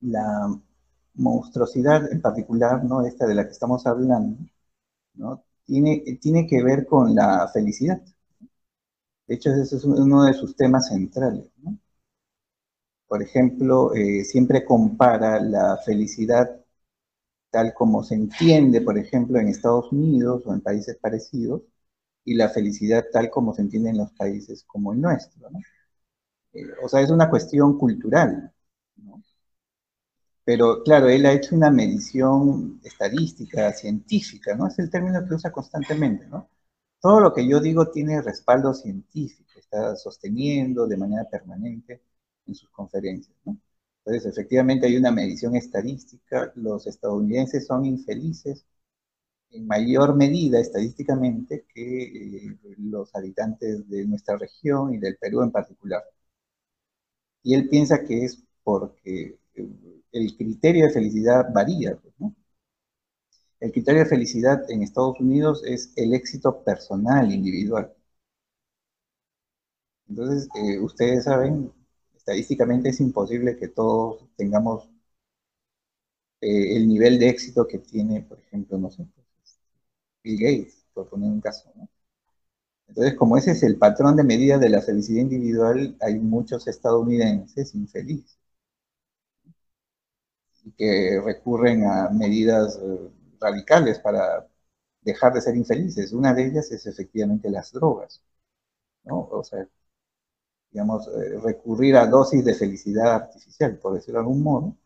[0.01, 0.59] la
[1.15, 3.03] monstruosidad en particular, ¿no?
[3.07, 4.39] Esta de la que estamos hablando,
[5.15, 5.46] ¿no?
[5.67, 8.01] Tiene, que ver con la felicidad.
[9.29, 11.49] De hecho, ese es uno de sus temas centrales.
[13.09, 16.61] Por ejemplo, eh, siempre compara la felicidad
[17.51, 21.63] tal como se entiende, por ejemplo, en Estados Unidos o en países parecidos,
[22.25, 25.49] y la felicidad tal como se entiende en los países como el nuestro.
[26.53, 28.53] Eh, o sea, es una cuestión cultural.
[30.47, 34.69] Pero claro, él ha hecho una medición estadística, científica, ¿no?
[34.69, 36.51] Es el término que usa constantemente, ¿no?
[37.01, 42.03] Todo lo que yo digo tiene respaldo científico, está sosteniendo de manera permanente
[42.47, 43.59] en sus conferencias, ¿no?
[44.05, 48.65] Entonces, efectivamente hay una medición estadística, los estadounidenses son infelices
[49.51, 52.05] en mayor medida estadísticamente que
[52.53, 56.03] eh, los habitantes de nuestra región y del Perú en particular.
[57.43, 61.97] Y él piensa que es porque eh, el criterio de felicidad varía.
[61.97, 62.33] Pues,
[63.61, 67.93] el criterio de felicidad en Estados Unidos es el éxito personal, individual.
[70.09, 71.73] Entonces, eh, ustedes saben,
[72.17, 74.89] estadísticamente es imposible que todos tengamos
[76.41, 79.07] eh, el nivel de éxito que tiene, por ejemplo, no sé,
[80.23, 81.73] Bill Gates, por poner un caso.
[82.89, 87.77] Entonces, como ese es el patrón de medida de la felicidad individual, hay muchos estadounidenses
[87.77, 88.37] infelices
[90.77, 93.11] que recurren a medidas eh,
[93.41, 94.47] radicales para
[95.03, 96.13] dejar de ser infelices.
[96.13, 98.23] Una de ellas es efectivamente las drogas.
[99.05, 99.67] O sea,
[100.71, 104.77] digamos, eh, recurrir a dosis de felicidad artificial, por decirlo de algún modo.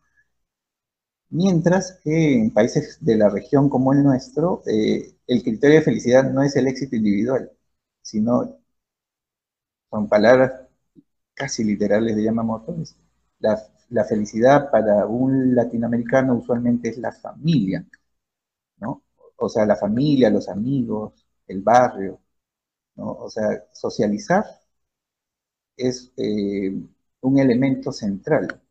[1.31, 6.29] Mientras que en países de la región como el nuestro, eh, el criterio de felicidad
[6.31, 7.51] no es el éxito individual,
[8.01, 8.59] sino,
[9.89, 10.53] son palabras
[11.33, 12.95] casi literales de Yamamoto, es
[13.39, 13.57] la
[13.91, 17.85] la felicidad para un latinoamericano usualmente es la familia,
[18.79, 19.03] ¿no?
[19.37, 22.21] O sea, la familia, los amigos, el barrio,
[22.95, 24.45] O sea, socializar
[25.75, 26.71] es eh,
[27.21, 28.61] un elemento central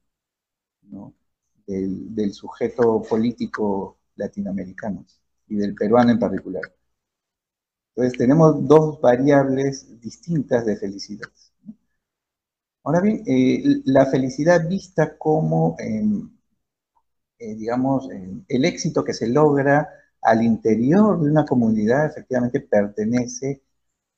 [1.67, 5.05] del, del, sujeto político latinoamericano
[5.49, 6.63] y del peruano en particular.
[7.95, 11.29] Entonces tenemos dos variables distintas de felicidad.
[12.85, 16.29] Ahora bien, eh, la felicidad vista como, em,
[17.39, 18.09] eh, digamos,
[18.49, 19.89] el éxito que se logra
[20.23, 23.63] al interior de una comunidad efectivamente pertenece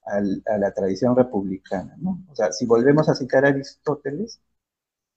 [0.05, 1.97] a la tradición republicana.
[2.31, 4.41] O sea, si volvemos a citar a Aristóteles,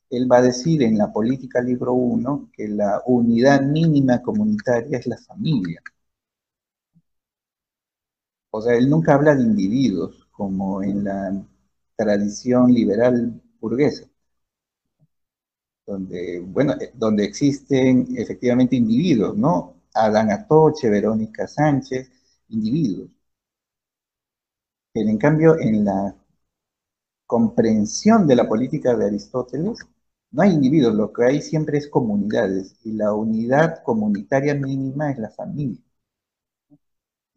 [0.09, 5.07] él va a decir en la política libro 1 que la unidad mínima comunitaria es
[5.07, 5.81] la familia.
[8.49, 11.31] O sea, él nunca habla de individuos, como en la
[11.97, 14.07] tradición liberal burguesa,
[15.85, 19.75] donde, bueno, eh, donde existen efectivamente individuos, ¿no?
[19.93, 22.09] Adán Atoche, Verónica Sánchez,
[22.49, 23.09] individuos.
[24.93, 26.15] Pero en cambio, en la
[27.27, 29.77] comprensión de la política de Aristóteles,
[30.31, 35.19] no hay individuos, lo que hay siempre es comunidades, y la unidad comunitaria mínima es
[35.19, 35.77] la familia.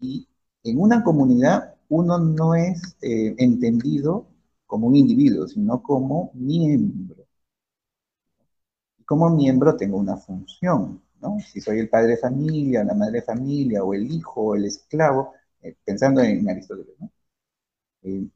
[0.00, 0.26] Y
[0.64, 4.26] en una comunidad uno no es eh, entendido
[4.68, 7.26] como un individuo, sino como miembro.
[9.04, 11.40] Como miembro tengo una función, ¿no?
[11.40, 14.66] Si soy el padre de familia, la madre de familia, o el hijo, o el
[14.66, 17.10] esclavo, eh, pensando en Aristóteles, ¿no?
[18.02, 18.28] Eh,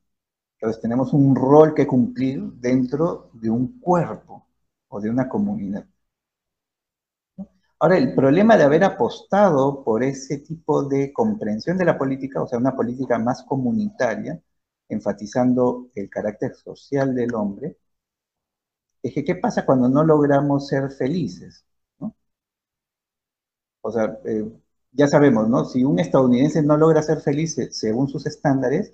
[0.55, 4.47] entonces tenemos un rol que cumplir dentro de un cuerpo
[4.89, 5.87] o de una comunidad.
[7.79, 12.47] Ahora, el problema de haber apostado por ese tipo de comprensión de la política, o
[12.47, 14.41] sea, una política más comunitaria,
[14.95, 17.77] enfatizando el carácter social del hombre,
[19.03, 21.65] es que ¿qué pasa cuando no logramos ser felices?
[23.83, 24.45] O sea, eh,
[24.93, 25.65] ya sabemos, ¿no?
[25.65, 28.93] Si un estadounidense no logra ser feliz según sus estándares,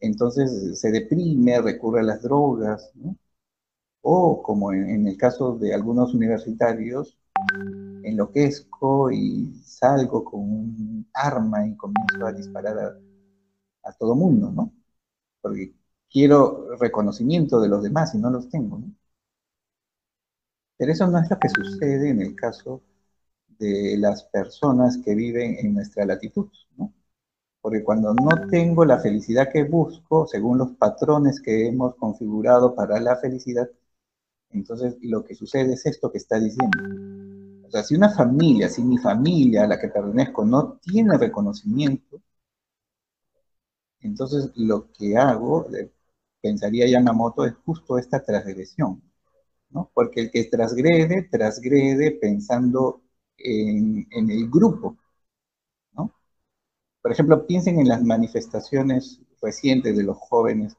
[0.00, 3.16] entonces se deprime, recurre a las drogas, ¿no?
[4.02, 7.18] O como en, el caso de algunos universitarios,
[8.02, 12.98] enloquezco y salgo con un arma y comienzo a disparar a,
[13.84, 14.72] a todo mundo, ¿no?
[15.40, 15.74] Porque
[16.10, 18.78] quiero reconocimiento de los demás y no los tengo.
[18.78, 18.92] ¿no?
[20.76, 22.82] Pero eso no es lo que sucede en el caso
[23.58, 26.92] de las personas que viven en nuestra latitud, ¿no?
[27.60, 33.00] Porque cuando no tengo la felicidad que busco, según los patrones que hemos configurado para
[33.00, 33.68] la felicidad,
[34.50, 36.78] entonces lo que sucede es esto que está diciendo.
[37.66, 42.20] O sea, si una familia, si mi familia a la que pertenezco no tiene reconocimiento,
[44.02, 45.66] entonces, lo que hago,
[46.40, 49.02] pensaría Yamamoto, es justo esta transgresión,
[49.70, 49.90] ¿no?
[49.94, 53.02] Porque el que transgrede, transgrede pensando
[53.38, 54.96] en, el grupo,
[55.92, 56.12] ¿no?
[57.02, 60.76] Por ejemplo, piensen en las manifestaciones recientes de los jóvenes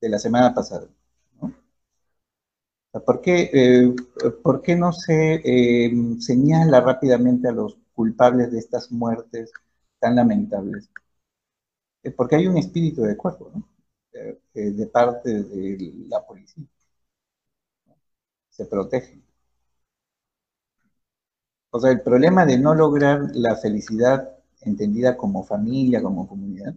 [0.00, 0.88] de la semana pasada.
[3.06, 3.94] ¿Por qué, eh,
[4.42, 9.52] ¿por qué no se eh, señala rápidamente a los culpables de estas muertes
[10.00, 10.90] tan lamentables?
[12.16, 13.68] Porque hay un espíritu de cuerpo, ¿no?
[14.12, 15.78] Eh, eh, de parte de
[16.08, 16.64] la policía.
[18.48, 19.20] Se protege.
[21.72, 26.76] O sea, el problema de no lograr la felicidad entendida como familia, como comunidad,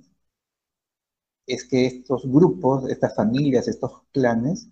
[1.47, 4.67] es que estos grupos, estas familias, estos clanes,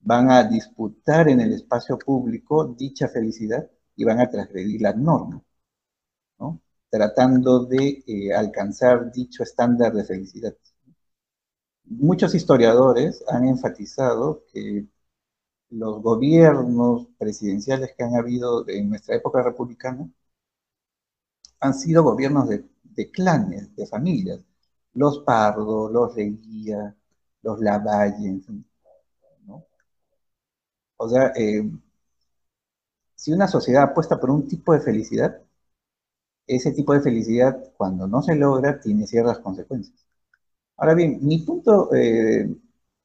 [0.00, 5.42] van a disputar en el espacio público dicha felicidad y van a transgredir las normas
[6.92, 10.54] tratando de eh, alcanzar dicho estándar de felicidad.
[11.84, 14.86] Muchos historiadores han enfatizado que
[15.70, 20.10] los gobiernos presidenciales que han habido en nuestra época republicana
[21.60, 24.40] han sido gobiernos de, clanes, de familias.
[24.94, 26.94] Los Pardo, los Leguía,
[27.42, 28.40] los Lavalle.
[30.96, 31.62] O sea, eh,
[33.14, 35.41] si una sociedad apuesta por un tipo de felicidad,
[36.46, 39.96] ese tipo de felicidad, cuando no se logra, tiene ciertas consecuencias.
[40.76, 42.48] Ahora bien, mi punto, eh,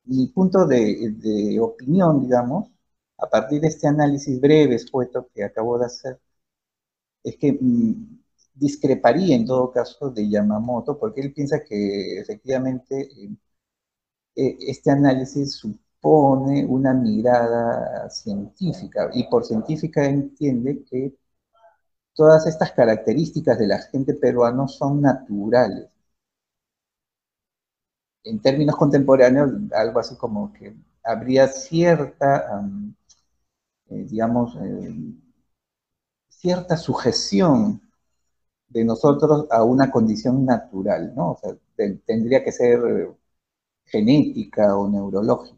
[0.05, 2.69] mi punto de, opinión, digamos,
[3.17, 6.19] a partir de este análisis breve, escueto, que acabo de hacer,
[7.23, 8.19] es que mm,
[8.55, 13.29] discreparía en todo caso de Yamamoto, porque él piensa que efectivamente eh,
[14.35, 21.13] eh, este análisis supone una mirada científica, y por científica entiende que
[22.18, 25.88] todas estas características de la gente peruana son naturales.
[28.24, 32.61] En términos contemporáneos, algo así como que habría cierta,
[33.89, 34.93] eh, digamos, eh,
[36.30, 37.82] cierta sujeción
[38.70, 41.32] de nosotros a una condición natural, ¿no?
[41.34, 41.55] O sea,
[42.05, 42.80] tendría que ser
[43.86, 45.57] genética o neurológica.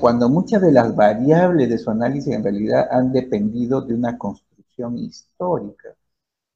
[0.00, 4.47] Cuando muchas de las variables de su análisis en realidad han dependido de una construcción
[4.98, 5.96] histórica,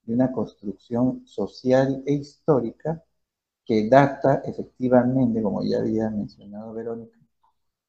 [0.05, 3.03] de una construcción social e histórica
[3.65, 7.19] que data efectivamente, como ya había mencionado Verónica,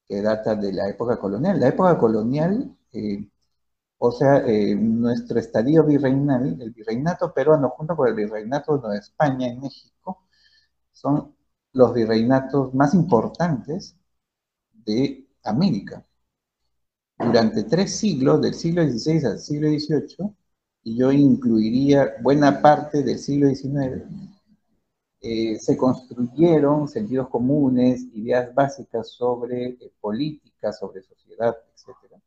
[0.08, 1.60] que data de la época colonial.
[1.60, 3.28] La época colonial, eh,
[3.98, 9.48] o sea, eh, nuestro estadio virreinal, el virreinato peruano junto con el virreinato de España
[9.48, 10.26] en México,
[10.92, 11.34] son
[11.72, 13.96] los virreinatos más importantes
[14.72, 16.04] de América.
[17.18, 20.34] Durante tres siglos, del siglo XVI al siglo XVIII,
[20.84, 24.04] y yo incluiría buena parte del siglo XIX,
[25.20, 32.20] eh, se construyeron sentidos comunes, ideas básicas sobre eh, política, sobre sociedad, etc.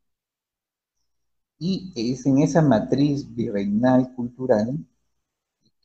[1.59, 4.77] Y es en esa matriz virreinal cultural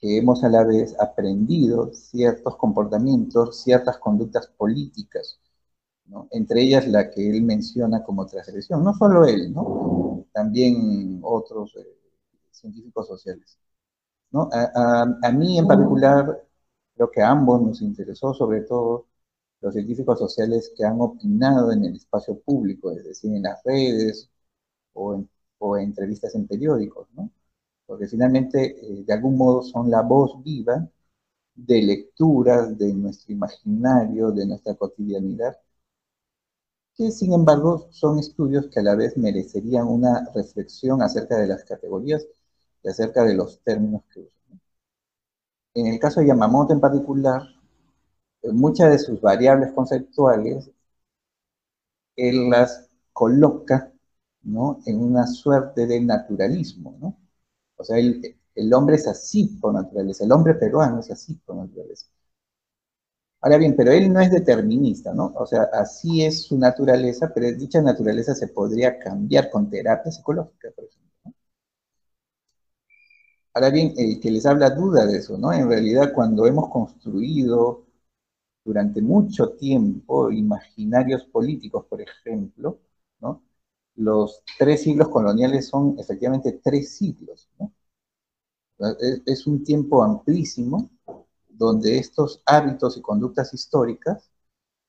[0.01, 5.39] que hemos a la vez aprendido ciertos comportamientos, ciertas conductas políticas,
[6.31, 10.27] entre ellas la que él menciona como transgresión, no solo él, ¿no?
[10.33, 11.87] también otros eh,
[12.51, 13.59] científicos sociales.
[14.31, 14.49] ¿no?
[14.53, 16.43] A, mí en particular,
[16.95, 19.07] creo que a ambos nos interesó sobre todo
[19.61, 24.31] los científicos sociales que han opinado en el espacio público, es decir, en las redes
[24.95, 27.31] o en, o en entrevistas en periódicos, ¿no?
[27.87, 30.89] porque finalmente eh, de algún modo son la voz viva
[31.55, 35.57] de lecturas de nuestro imaginario, de nuestra cotidianidad,
[36.97, 41.65] que sin embargo son estudios que a la vez merecerían una reflexión acerca de las
[41.65, 42.27] categorías
[42.83, 44.61] y acerca de los términos que usan.
[45.75, 47.43] En el caso de Yamamoto en particular,
[48.45, 50.71] muchas de sus variables conceptuales,
[52.17, 53.93] él las coloca
[54.43, 54.81] ¿no?
[54.87, 57.17] en una suerte de naturalismo, ¿no?
[57.77, 62.07] O sea, el, hombre es así por naturaleza, el hombre peruano es así por naturaleza.
[63.43, 65.33] Ahora bien, pero él no es determinista, ¿no?
[65.37, 70.71] O sea, así es su naturaleza, pero dicha naturaleza se podría cambiar con terapia psicológica,
[70.75, 71.03] por ejemplo.
[73.55, 75.53] Ahora bien, el que les habla duda de eso, ¿no?
[75.53, 77.85] En realidad, cuando hemos construido
[78.65, 82.79] durante mucho tiempo imaginarios políticos, por ejemplo,
[83.21, 83.43] ¿no?
[83.97, 87.49] los tres siglos coloniales son efectivamente tres siglos.
[89.27, 90.91] Es, un tiempo amplísimo
[91.53, 94.31] donde estos hábitos y conductas históricas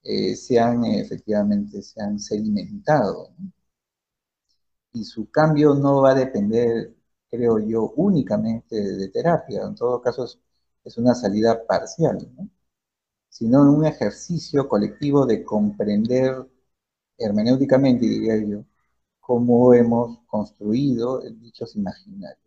[0.04, 3.30] eh, se han efectivamente se han sedimentado.
[4.94, 6.96] Y su cambio no va a depender,
[7.30, 9.64] creo yo, únicamente de terapia.
[9.64, 10.26] En todo caso,
[10.84, 12.18] es, una salida parcial,
[13.30, 16.48] sino un ejercicio colectivo de comprender
[17.18, 18.66] hermenéuticamente, diría yo,
[19.20, 22.40] cómo hemos construido dichos imaginarios.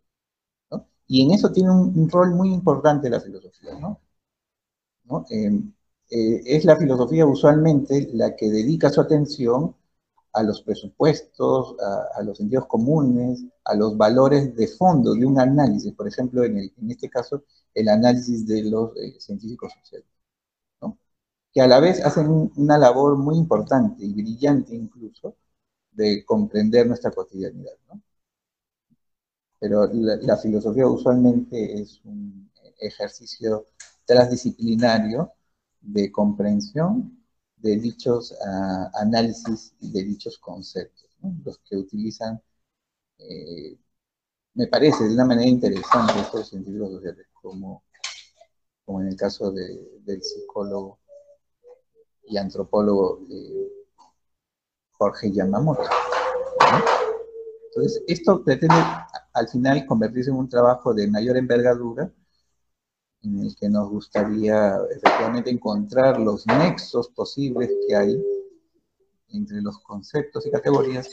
[1.08, 3.78] Y en eso tiene un, rol muy importante la filosofía.
[3.80, 4.00] ¿no?
[5.30, 5.50] Eh,
[6.10, 9.74] eh, es la filosofía usualmente la que dedica su atención
[10.32, 11.76] a los presupuestos,
[12.14, 16.70] a, los sentidos comunes, a los valores de fondo de un análisis, por ejemplo, en,
[16.90, 17.44] este caso,
[17.74, 20.06] el análisis de los eh, científicos sociales,
[21.52, 25.36] que a la vez hacen una labor muy importante y brillante incluso,
[25.92, 27.72] de comprender nuestra cotidianidad.
[29.58, 33.66] Pero la, filosofía usualmente es un ejercicio
[34.06, 35.32] transdisciplinario
[35.80, 37.16] de comprensión
[37.56, 41.08] de dichos uh, análisis y de dichos conceptos,
[41.44, 42.40] los que utilizan,
[43.18, 43.76] eh,
[44.54, 47.82] me parece, de una manera interesante estos científicos sociales, como,
[48.84, 50.98] como en el caso de, del psicólogo
[52.24, 53.72] y antropólogo eh,
[54.92, 55.82] Jorge Yamamoto.
[57.68, 58.76] Entonces, esto pretende
[59.34, 62.10] al final convertirse en un trabajo de mayor envergadura,
[63.26, 68.22] en el que nos gustaría efectivamente encontrar los nexos posibles que hay
[69.30, 71.10] entre los conceptos y categorías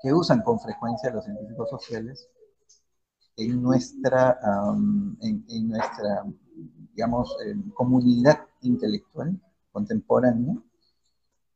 [0.00, 2.28] que usan con frecuencia los científicos sociales
[3.36, 4.38] en nuestra,
[5.20, 6.24] en, nuestra
[6.94, 7.36] digamos,
[7.74, 9.40] comunidad intelectual
[9.72, 10.56] contemporánea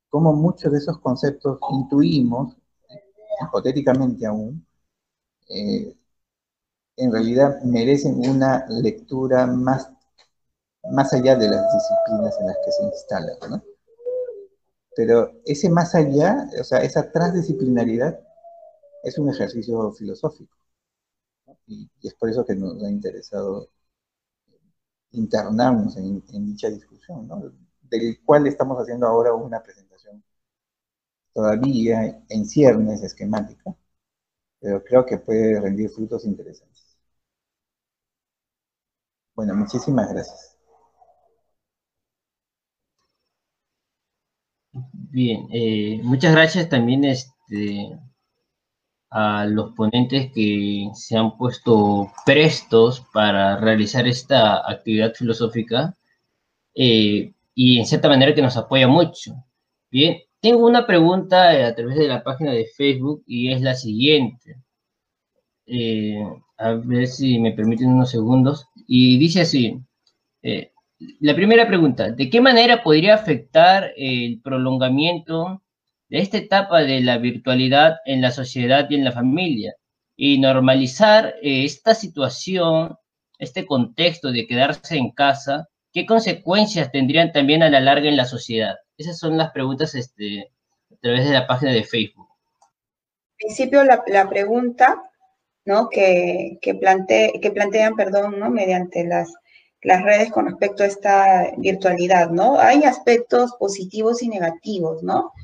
[0.09, 2.57] como muchos de esos conceptos intuimos,
[3.47, 4.66] hipotéticamente aún,
[5.49, 5.95] eh,
[6.99, 9.90] en realidad merecen una lectura más,
[10.90, 13.36] más allá de las disciplinas en las que se instalan.
[13.51, 13.62] ¿no?
[14.96, 18.20] Pero ese más allá, o sea, esa transdisciplinaridad
[19.05, 20.57] es un ejercicio filosófico.
[21.66, 23.68] Y, es por eso que nos ha interesado
[25.12, 27.42] internarnos en, en dicha discusión, ¿no?
[27.82, 30.22] del cual estamos haciendo ahora una presentación
[31.32, 33.74] todavía en ciernes esquemática,
[34.61, 36.68] pero creo que puede rendir frutos interesantes.
[39.39, 40.59] Bueno, muchísimas gracias.
[44.72, 47.97] Bien, eh, muchas gracias también este,
[49.11, 55.95] a los ponentes que se han puesto prestos para realizar esta actividad filosófica
[56.74, 59.34] eh, y en cierta manera que nos apoya mucho.
[59.89, 64.57] Bien, tengo una pregunta a través de la página de Facebook y es la siguiente.
[65.66, 66.24] Eh,
[66.59, 68.66] a ver si me permiten unos segundos.
[68.86, 69.80] Y dice así,
[70.42, 70.72] eh,
[71.20, 75.62] la primera pregunta, ¿de qué manera podría afectar el prolongamiento
[76.09, 79.74] de esta etapa de la virtualidad en la sociedad y en la familia?
[80.16, 82.96] Y normalizar eh, esta situación,
[83.38, 88.24] este contexto de quedarse en casa, ¿qué consecuencias tendrían también a la larga en la
[88.24, 88.74] sociedad?
[88.96, 90.50] Esas son las preguntas este,
[90.90, 92.26] a través de la página de Facebook.
[93.38, 95.07] En principio, la, la pregunta
[95.69, 95.91] ¿no?
[95.91, 98.49] que, que, plantean perdón, ¿no?
[98.51, 99.35] mediante las,
[99.83, 102.59] las redes con respecto a esta virtualidad, ¿no?
[102.59, 105.35] Hay aspectos positivos y negativos, ¿no?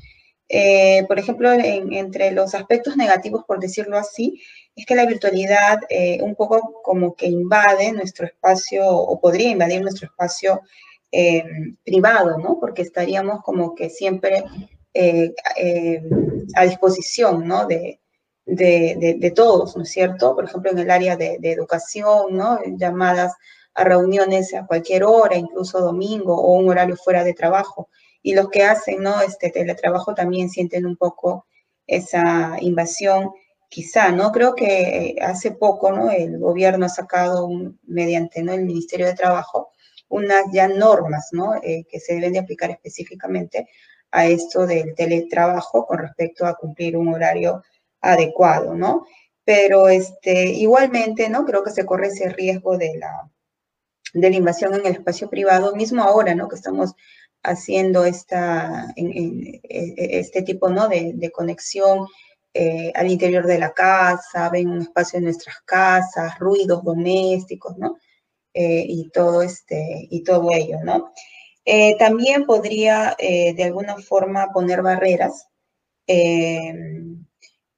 [0.49, 4.41] Eh, por ejemplo, entre los aspectos negativos, por decirlo así,
[4.75, 9.81] es que la virtualidad eh, un poco como que invade nuestro espacio o podría invadir
[9.83, 10.61] nuestro espacio
[11.11, 11.43] eh,
[11.83, 12.57] privado, ¿no?
[12.59, 14.43] Porque estaríamos como que siempre
[16.55, 17.67] a disposición, ¿no?
[17.67, 17.99] De,
[18.45, 20.35] de, de, todos, ¿no es cierto?
[20.35, 22.59] Por ejemplo, en el área de, educación, ¿no?
[22.77, 23.33] Llamadas
[23.73, 27.89] a reuniones a cualquier hora, incluso domingo o un horario fuera de trabajo.
[28.21, 29.21] Y los que hacen, ¿no?
[29.21, 31.45] Este teletrabajo también sienten un poco
[31.87, 33.31] esa invasión,
[33.69, 34.31] quizá, ¿no?
[34.31, 36.11] Creo que eh, hace poco, ¿no?
[36.11, 37.49] El gobierno ha sacado
[37.83, 38.53] mediante, ¿no?
[38.53, 39.71] El Ministerio de Trabajo
[40.09, 41.55] unas ya normas, ¿no?
[41.55, 43.67] Eh, que se deben de aplicar específicamente
[44.11, 47.63] a esto del teletrabajo con respecto a cumplir un horario
[48.05, 49.05] adecuado, ¿no?
[49.43, 51.45] Pero este, igualmente, ¿no?
[51.45, 53.29] Creo que se corre ese riesgo de la,
[54.13, 56.47] de la invasión en el espacio privado, mismo ahora, ¿no?
[56.47, 56.93] Que estamos
[57.43, 59.11] haciendo esta, en,
[59.63, 60.87] e, este tipo, ¿no?
[60.87, 62.07] De, de conexión
[62.57, 67.97] eh, al interior de la casa, ven un espacio en nuestras casas, ruidos domésticos, ¿no?
[68.53, 71.11] Eh, y todo este, y todo ello, ¿no?
[71.65, 75.47] Eh, también podría de alguna forma poner barreras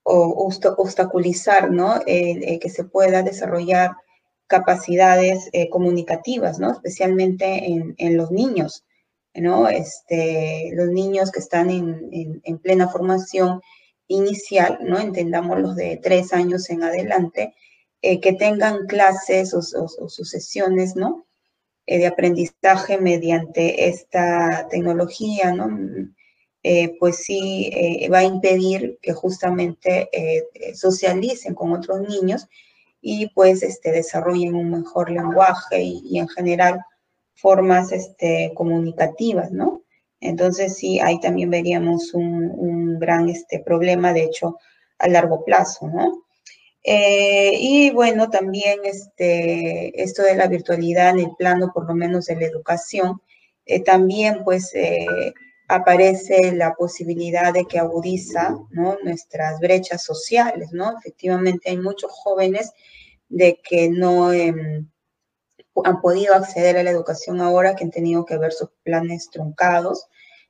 [0.10, 2.00] o obstaculizar, ¿no?
[2.06, 3.92] que se pueda desarrollar
[4.48, 6.72] capacidades eh, comunicativas, ¿no?
[6.72, 7.66] Especialmente
[7.98, 8.86] en, los niños,
[9.34, 9.68] ¿no?
[9.68, 13.62] Este, los niños que están en, plena formación
[14.08, 15.00] inicial, ¿no?
[15.00, 17.54] Entendamos los de tres años en adelante,
[18.02, 21.26] eh, que tengan clases o, o, sesiones, ¿no?
[21.86, 25.68] Eh, de aprendizaje mediante esta tecnología, ¿no?
[26.70, 32.50] Eh, pues sí eh, va a impedir que justamente eh, socialicen con otros niños
[33.00, 36.82] y pues este, desarrollen un mejor lenguaje y, en general
[37.36, 39.84] formas este, comunicativas, ¿no?
[40.20, 44.58] Entonces sí, ahí también veríamos un, gran este, problema, de hecho,
[45.00, 46.24] a largo plazo, ¿no?
[46.90, 52.38] y bueno, también este, esto de la virtualidad en el plano, por lo menos de
[52.38, 53.22] la educación,
[53.84, 54.74] también pues
[55.68, 58.58] aparece la posibilidad de que agudiza
[59.04, 60.98] nuestras brechas sociales, ¿no?
[60.98, 62.72] Efectivamente hay muchos jóvenes
[63.28, 64.90] de que no em,
[65.84, 70.08] han podido acceder a la educación ahora, que han tenido que ver sus planes truncados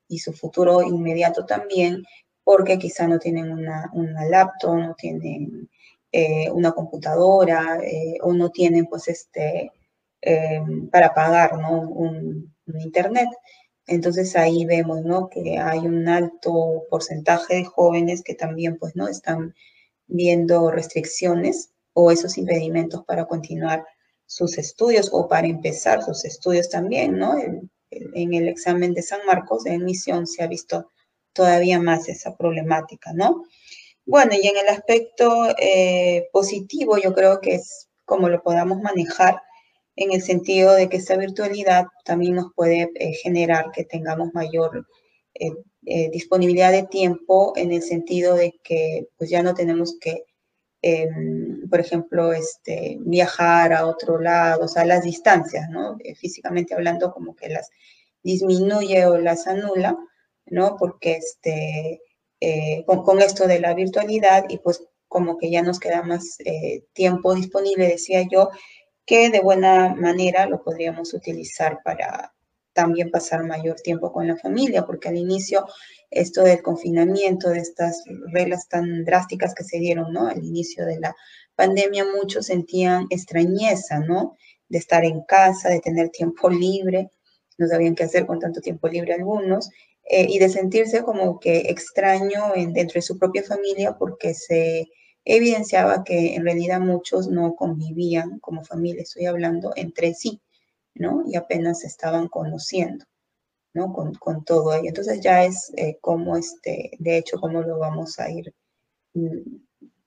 [0.07, 2.03] y su futuro inmediato también,
[2.43, 3.89] porque quizá no tienen una,
[4.29, 5.69] laptop, no tienen
[6.11, 9.71] eh, una computadora eh, o no tienen pues este
[10.21, 13.29] em, para pagar un internet.
[13.87, 15.29] Entonces ahí vemos, ¿no?
[15.29, 19.07] Que hay un alto porcentaje de jóvenes que también, pues, ¿no?
[19.07, 19.55] Están
[20.07, 23.85] viendo restricciones o esos impedimentos para continuar
[24.25, 27.35] sus estudios o para empezar sus estudios también, ¿no?
[27.39, 27.71] En,
[28.33, 30.91] el examen de San Marcos de admisión se ha visto
[31.31, 33.45] todavía más esa problemática, ¿no?
[34.05, 39.41] Bueno, y en el aspecto eh, positivo, yo creo que es como lo podamos manejar,
[39.97, 44.87] en el sentido de que esta virtualidad también nos puede eh, generar que tengamos mayor
[45.33, 45.51] eh,
[45.85, 50.23] eh, disponibilidad de tiempo en el sentido de que pues ya no tenemos que,
[50.83, 55.97] em, por ejemplo, este, viajar a otro lado, o sea, las distancias, ¿no?
[56.19, 57.69] físicamente hablando, como que las
[58.21, 59.97] disminuye o las anula,
[60.45, 60.75] ¿no?
[60.77, 62.01] Porque este,
[62.85, 66.37] con, con, esto de la virtualidad y pues como que ya nos queda más
[66.93, 68.49] tiempo disponible, decía yo,
[69.07, 72.35] que de buena manera lo podríamos utilizar para
[72.73, 75.65] también pasar mayor tiempo con la familia, porque al inicio
[76.11, 80.27] esto del confinamiento, de estas reglas tan drásticas que se dieron, ¿no?
[80.27, 81.15] Al inicio de la
[81.55, 84.35] pandemia muchos sentían extrañeza, ¿no?
[84.69, 87.09] de estar en casa, de tener tiempo libre,
[87.57, 89.69] no sabían qué hacer con tanto tiempo libre algunos,
[90.09, 94.87] eh, y de sentirse como que extraño en, dentro de su propia familia porque se
[95.27, 100.41] evidenciaba que en realidad muchos no convivían como familia, estoy hablando entre sí,
[100.95, 101.23] ¿no?
[101.27, 103.05] Y apenas estaban conociendo,
[103.73, 103.91] ¿no?
[103.91, 104.87] Con, con todo ello.
[104.87, 108.53] Entonces ya es eh, como, este, de hecho, cómo lo vamos a ir
[109.13, 109.57] mm,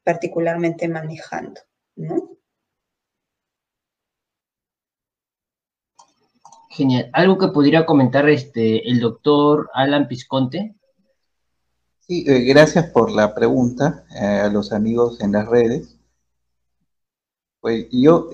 [0.02, 1.60] particularmente manejando,
[1.96, 2.38] ¿no?
[6.70, 7.10] Genial.
[7.12, 10.76] ¿Algo que pudiera comentar este, el doctor Alan Pisconte?
[12.10, 15.96] Sí, eh, gracias por la pregunta eh, a los amigos en las redes.
[17.60, 18.28] Pues yo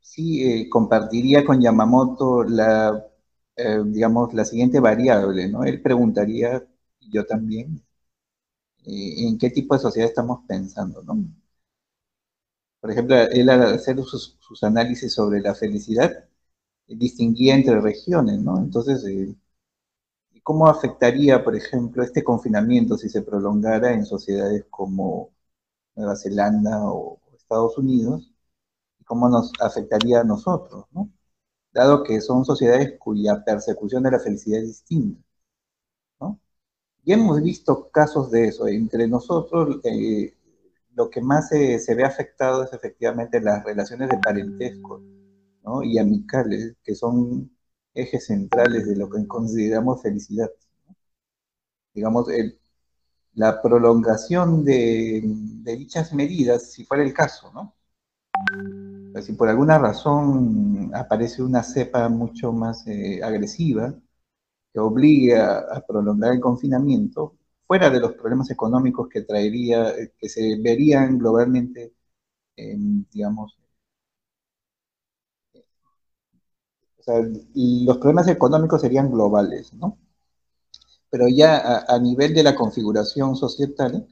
[0.00, 3.06] sí eh, compartiría con Yamamoto la,
[3.86, 5.64] digamos, la siguiente variable, ¿no?
[5.64, 6.64] Él preguntaría,
[7.00, 7.82] yo también,
[8.84, 11.16] en qué tipo de sociedad estamos pensando, ¿no?
[12.80, 16.28] Por ejemplo, él al hacer sus, sus análisis sobre la felicidad,
[16.88, 18.58] distinguía entre regiones, ¿no?
[18.58, 19.04] Entonces,
[20.42, 25.32] ¿cómo afectaría, por ejemplo, este confinamiento si se prolongara en sociedades como
[25.96, 28.32] Nueva Zelanda o Estados Unidos?
[29.06, 31.10] ¿Cómo nos afectaría a nosotros, ¿no?
[31.72, 35.22] Dado que son sociedades cuya persecución de la felicidad es distinta,
[36.20, 36.40] ¿no?
[37.04, 38.68] Y hemos visto casos de eso.
[38.68, 40.36] Entre nosotros, eh,
[40.94, 45.02] lo que más se, se ve afectado es efectivamente las relaciones de parentesco
[45.84, 47.50] y amicales, que son
[47.94, 50.50] ejes centrales de lo que consideramos felicidad.
[51.94, 52.28] Digamos,
[53.34, 55.22] la prolongación de,
[55.76, 57.74] dichas medidas, si fuera el caso, ¿no?
[59.22, 63.94] si por alguna razón aparece una cepa mucho más eh, agresiva
[64.72, 67.36] que obligue a, prolongar el confinamiento,
[67.66, 71.94] fuera de los problemas económicos que traería, eh, que se verían globalmente,
[72.56, 73.61] digamos,
[77.02, 77.20] O sea,
[77.54, 79.98] los problemas económicos serían globales, ¿no?
[81.10, 84.06] Pero ya a, nivel de la configuración societal,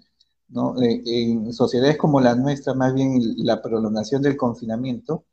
[0.48, 0.80] ¿no?
[0.82, 5.24] Eh, en sociedades como la nuestra, más bien la prolongación del confinamiento,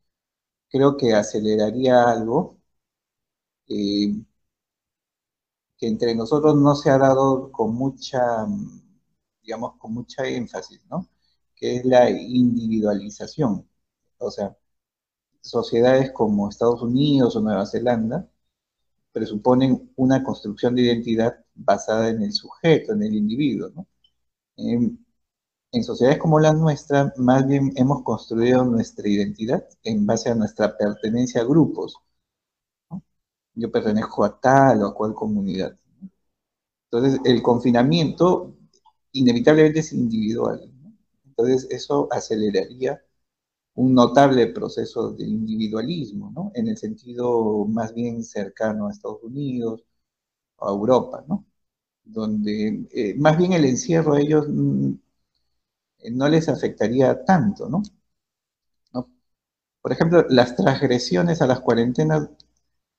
[0.70, 2.60] creo que aceleraría algo
[3.70, 4.14] eh,
[5.78, 8.45] que entre nosotros no se ha dado con mucha,
[9.41, 11.08] digamos, con mucha énfasis, ¿no?
[11.55, 13.68] Que es la individualización.
[14.20, 14.55] O sea,
[15.42, 18.28] sociedades como Estados Unidos o Nueva Zelanda
[19.12, 23.88] presuponen una construcción de identidad basada en el sujeto, en el individuo.
[24.58, 25.00] En,
[25.84, 31.42] sociedades como la nuestra, más bien hemos construido nuestra identidad en base a nuestra pertenencia
[31.42, 31.96] a grupos.
[33.56, 35.78] Yo pertenezco a tal o a cual comunidad.
[36.90, 38.56] Entonces, el confinamiento
[39.12, 40.72] inevitablemente es individual.
[41.26, 43.02] Entonces, eso aceleraría
[43.78, 46.51] un notable proceso de individualismo, ¿no?
[46.55, 49.84] En el sentido más bien cercano a Estados Unidos,
[50.59, 51.45] a Europa, ¿no?
[52.05, 54.93] Donde eh, más bien el encierro a ellos mm,
[56.13, 57.84] no les afectaría tanto, ¿no?
[59.82, 62.30] Por ejemplo, las transgresiones a las cuarentenas,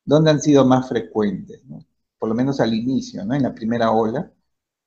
[0.04, 1.64] ¿dónde han sido más frecuentes?
[1.66, 1.80] ¿no?
[2.18, 3.34] Por lo menos al inicio, ¿no?
[3.34, 4.32] En la primera ola,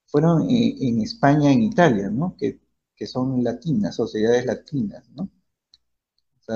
[0.07, 2.35] fueron eh, en España, en Italia, ¿no?
[2.37, 2.59] Que,
[2.95, 5.29] que son latinas, sociedades latinas, ¿no?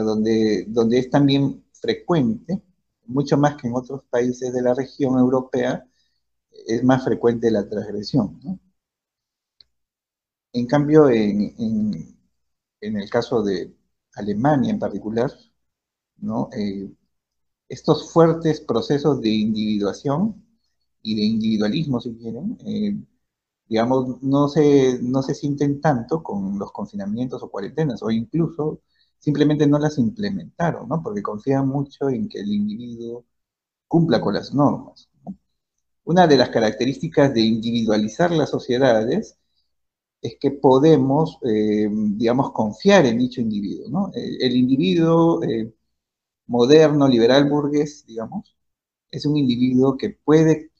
[0.01, 2.61] Donde, donde es también frecuente,
[3.05, 5.85] mucho más que en otros países de la región europea,
[6.67, 8.39] es más frecuente la transgresión.
[10.53, 11.53] En cambio, en,
[12.81, 13.73] en, el caso de
[14.15, 15.31] Alemania en particular.
[16.57, 16.89] Eh,
[17.69, 20.45] estos fuertes procesos de individuación
[21.01, 22.95] y de individualismo, si quieren, eh,
[23.67, 28.81] digamos, no se, no se sienten tanto con los confinamientos o cuarentenas, o incluso
[29.19, 31.01] simplemente no las implementaron, ¿no?
[31.03, 33.25] Porque confían mucho en que el individuo
[33.87, 35.09] cumpla con las normas.
[36.05, 39.37] Una de las características de individualizar las sociedades
[40.21, 44.11] es que podemos, eh, digamos, confiar en dicho individuo, ¿no?
[44.13, 45.73] El, individuo eh,
[46.47, 48.55] moderno, liberal, burgués, digamos,
[49.11, 50.71] es un individuo que puede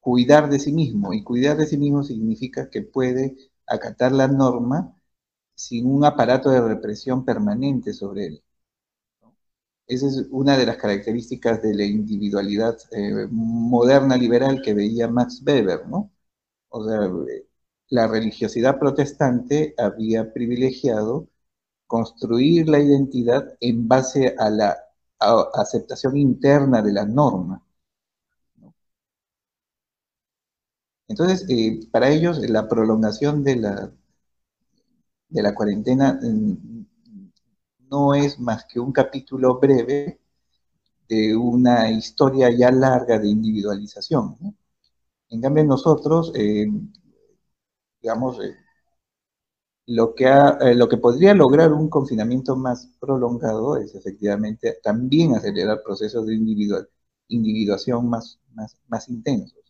[0.00, 3.36] cuidar de sí mismo, y cuidar de sí mismo significa que puede
[3.66, 4.94] acatar la norma
[5.62, 8.42] sin un aparato de represión permanente sobre él.
[9.86, 15.42] Esa es una de las características de la individualidad eh, moderna liberal que veía Max
[15.46, 16.10] Weber, ¿no?
[16.70, 17.00] O sea,
[17.90, 21.28] la religiosidad protestante había privilegiado
[21.86, 24.76] construir la identidad en base a la
[25.54, 27.62] aceptación interna de la norma.
[31.08, 33.92] Entonces, eh, para ellos, la prolongación de la,
[35.32, 36.86] de la cuarentena mm,
[37.90, 40.20] no es más que un capítulo breve
[41.08, 44.36] de una historia ya larga de individualización.
[45.30, 46.66] En cambio, nosotros, eh,
[48.00, 48.54] digamos, eh,
[49.86, 55.82] lo, que eh, lo que podría lograr un confinamiento más prolongado es efectivamente también acelerar
[55.82, 56.88] procesos de individual,
[57.28, 59.62] individuación más, más, más intensos.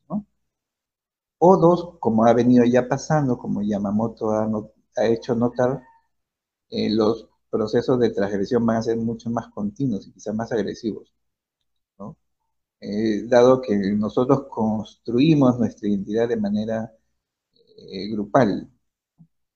[1.38, 4.48] O dos, como ha venido ya pasando, como Yamamoto ha,
[4.96, 5.82] ha hecho notar,
[6.70, 11.12] los procesos de transgresión van a ser mucho más continuos y quizás más agresivos.
[12.80, 16.92] Eh, dado que nosotros construimos nuestra identidad de manera
[17.76, 18.70] eh, grupal,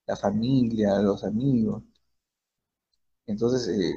[0.07, 1.83] la familia, los amigos.
[3.27, 3.95] Entonces, eh,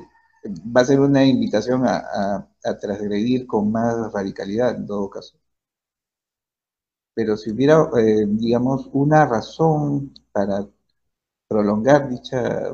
[0.76, 2.48] va a ser una invitación a,
[2.82, 5.38] transgredir con más radicalidad en todo caso.
[7.14, 7.88] Pero si hubiera,
[8.28, 10.68] digamos, una razón para
[11.50, 12.74] prolongar dicha,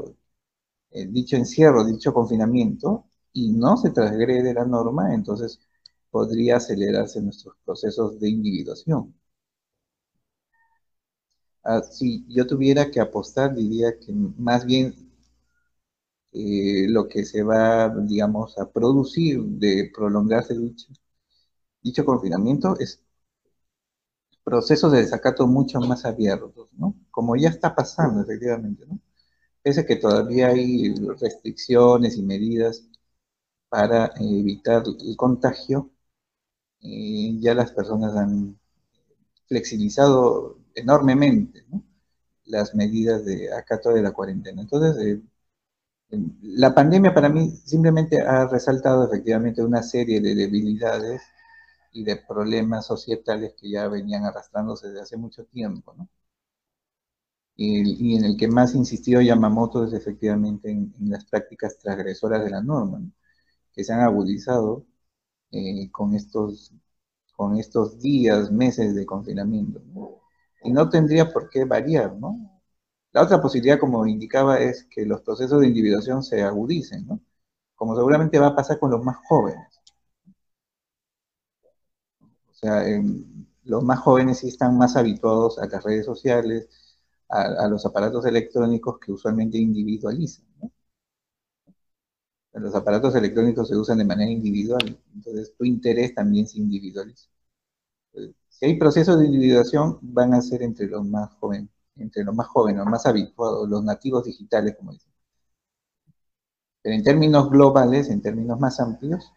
[1.11, 5.59] dicho encierro, dicho confinamiento, y no se transgrede la norma, entonces
[6.09, 9.13] podría acelerarse nuestros procesos de individuación.
[11.65, 14.95] Ah, si yo tuviera que apostar, diría que más bien
[16.33, 20.87] eh, lo que se va, digamos, a producir de prolongarse dicho,
[21.83, 23.01] dicho confinamiento es
[24.45, 26.95] procesos de desacato mucho más abiertos, ¿no?
[27.15, 28.99] Como ya está pasando, efectivamente, ¿no?
[29.63, 32.83] Pese que todavía hay restricciones y medidas
[33.69, 35.91] para evitar el contagio,
[36.81, 38.59] ya las personas han
[39.47, 41.65] flexibilizado enormemente
[42.45, 44.61] las medidas de acato de la cuarentena.
[44.61, 45.21] Entonces,
[46.11, 51.21] eh, la pandemia para mí simplemente ha resaltado efectivamente una serie de debilidades
[51.93, 55.95] y de problemas societales que ya venían arrastrándose desde hace mucho tiempo,
[57.55, 62.61] y, en el que más insistió Yamamoto es efectivamente en, las prácticas transgresoras de la
[62.61, 63.01] norma,
[63.73, 64.85] que se han agudizado
[65.51, 66.73] eh, con, estos,
[67.35, 69.81] con estos días, meses de confinamiento.
[70.63, 72.61] Y no tendría por qué variar, ¿no?
[73.13, 77.21] La otra posibilidad, como indicaba, es que los procesos de individuación se agudicen, ¿no?
[77.75, 79.81] Como seguramente va a pasar con los más jóvenes.
[82.49, 86.67] O sea, em, los más jóvenes sí están más habituados a las redes sociales,
[87.29, 90.45] a, los aparatos electrónicos que usualmente individualizan,
[92.53, 97.27] los aparatos electrónicos se usan de manera individual, entonces tu interés también se individualiza.
[98.49, 102.47] Si hay procesos de individuación, van a ser entre los más jóvenes, entre los más
[102.47, 105.11] jóvenes, los más habituados, los nativos digitales, como dicen.
[106.81, 109.31] Pero en términos globales, en términos más amplios,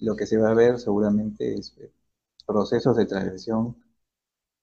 [0.00, 1.92] lo que se va a ver seguramente es eh,
[2.46, 3.76] procesos de transgresión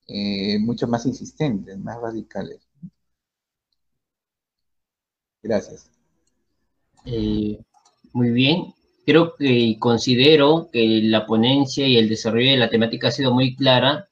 [0.08, 2.60] eh, mucho más insistentes, más radicales.
[5.42, 5.90] Gracias.
[7.06, 7.60] Eh,
[8.14, 8.74] muy bien.
[9.06, 13.56] Creo que considero que la ponencia y el desarrollo de la temática ha sido muy
[13.56, 14.08] clara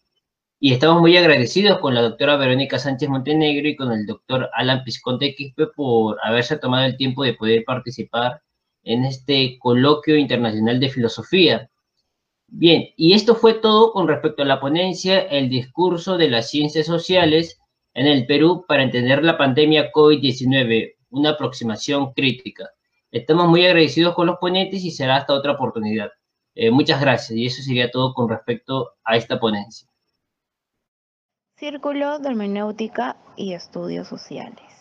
[0.59, 4.83] y estamos muy agradecidos con la doctora Verónica Sánchez Montenegro y con el doctor Alan
[4.85, 8.41] Pisconte Quispe por haberse tomado el tiempo de poder participar
[8.83, 11.69] en este coloquio internacional de filosofía.
[12.55, 16.85] Bien, y esto fue todo con respecto a la ponencia, el discurso de las ciencias
[16.85, 17.59] sociales
[17.95, 22.69] en el Perú para entender la pandemia COVID-19, una aproximación crítica.
[23.09, 26.11] Estamos muy agradecidos con los ponentes y será hasta otra oportunidad.
[26.53, 29.89] Eh, muchas gracias y eso sería todo con respecto a esta ponencia.
[31.57, 34.72] Círculo de Hermenéutica y Estudios Sociales.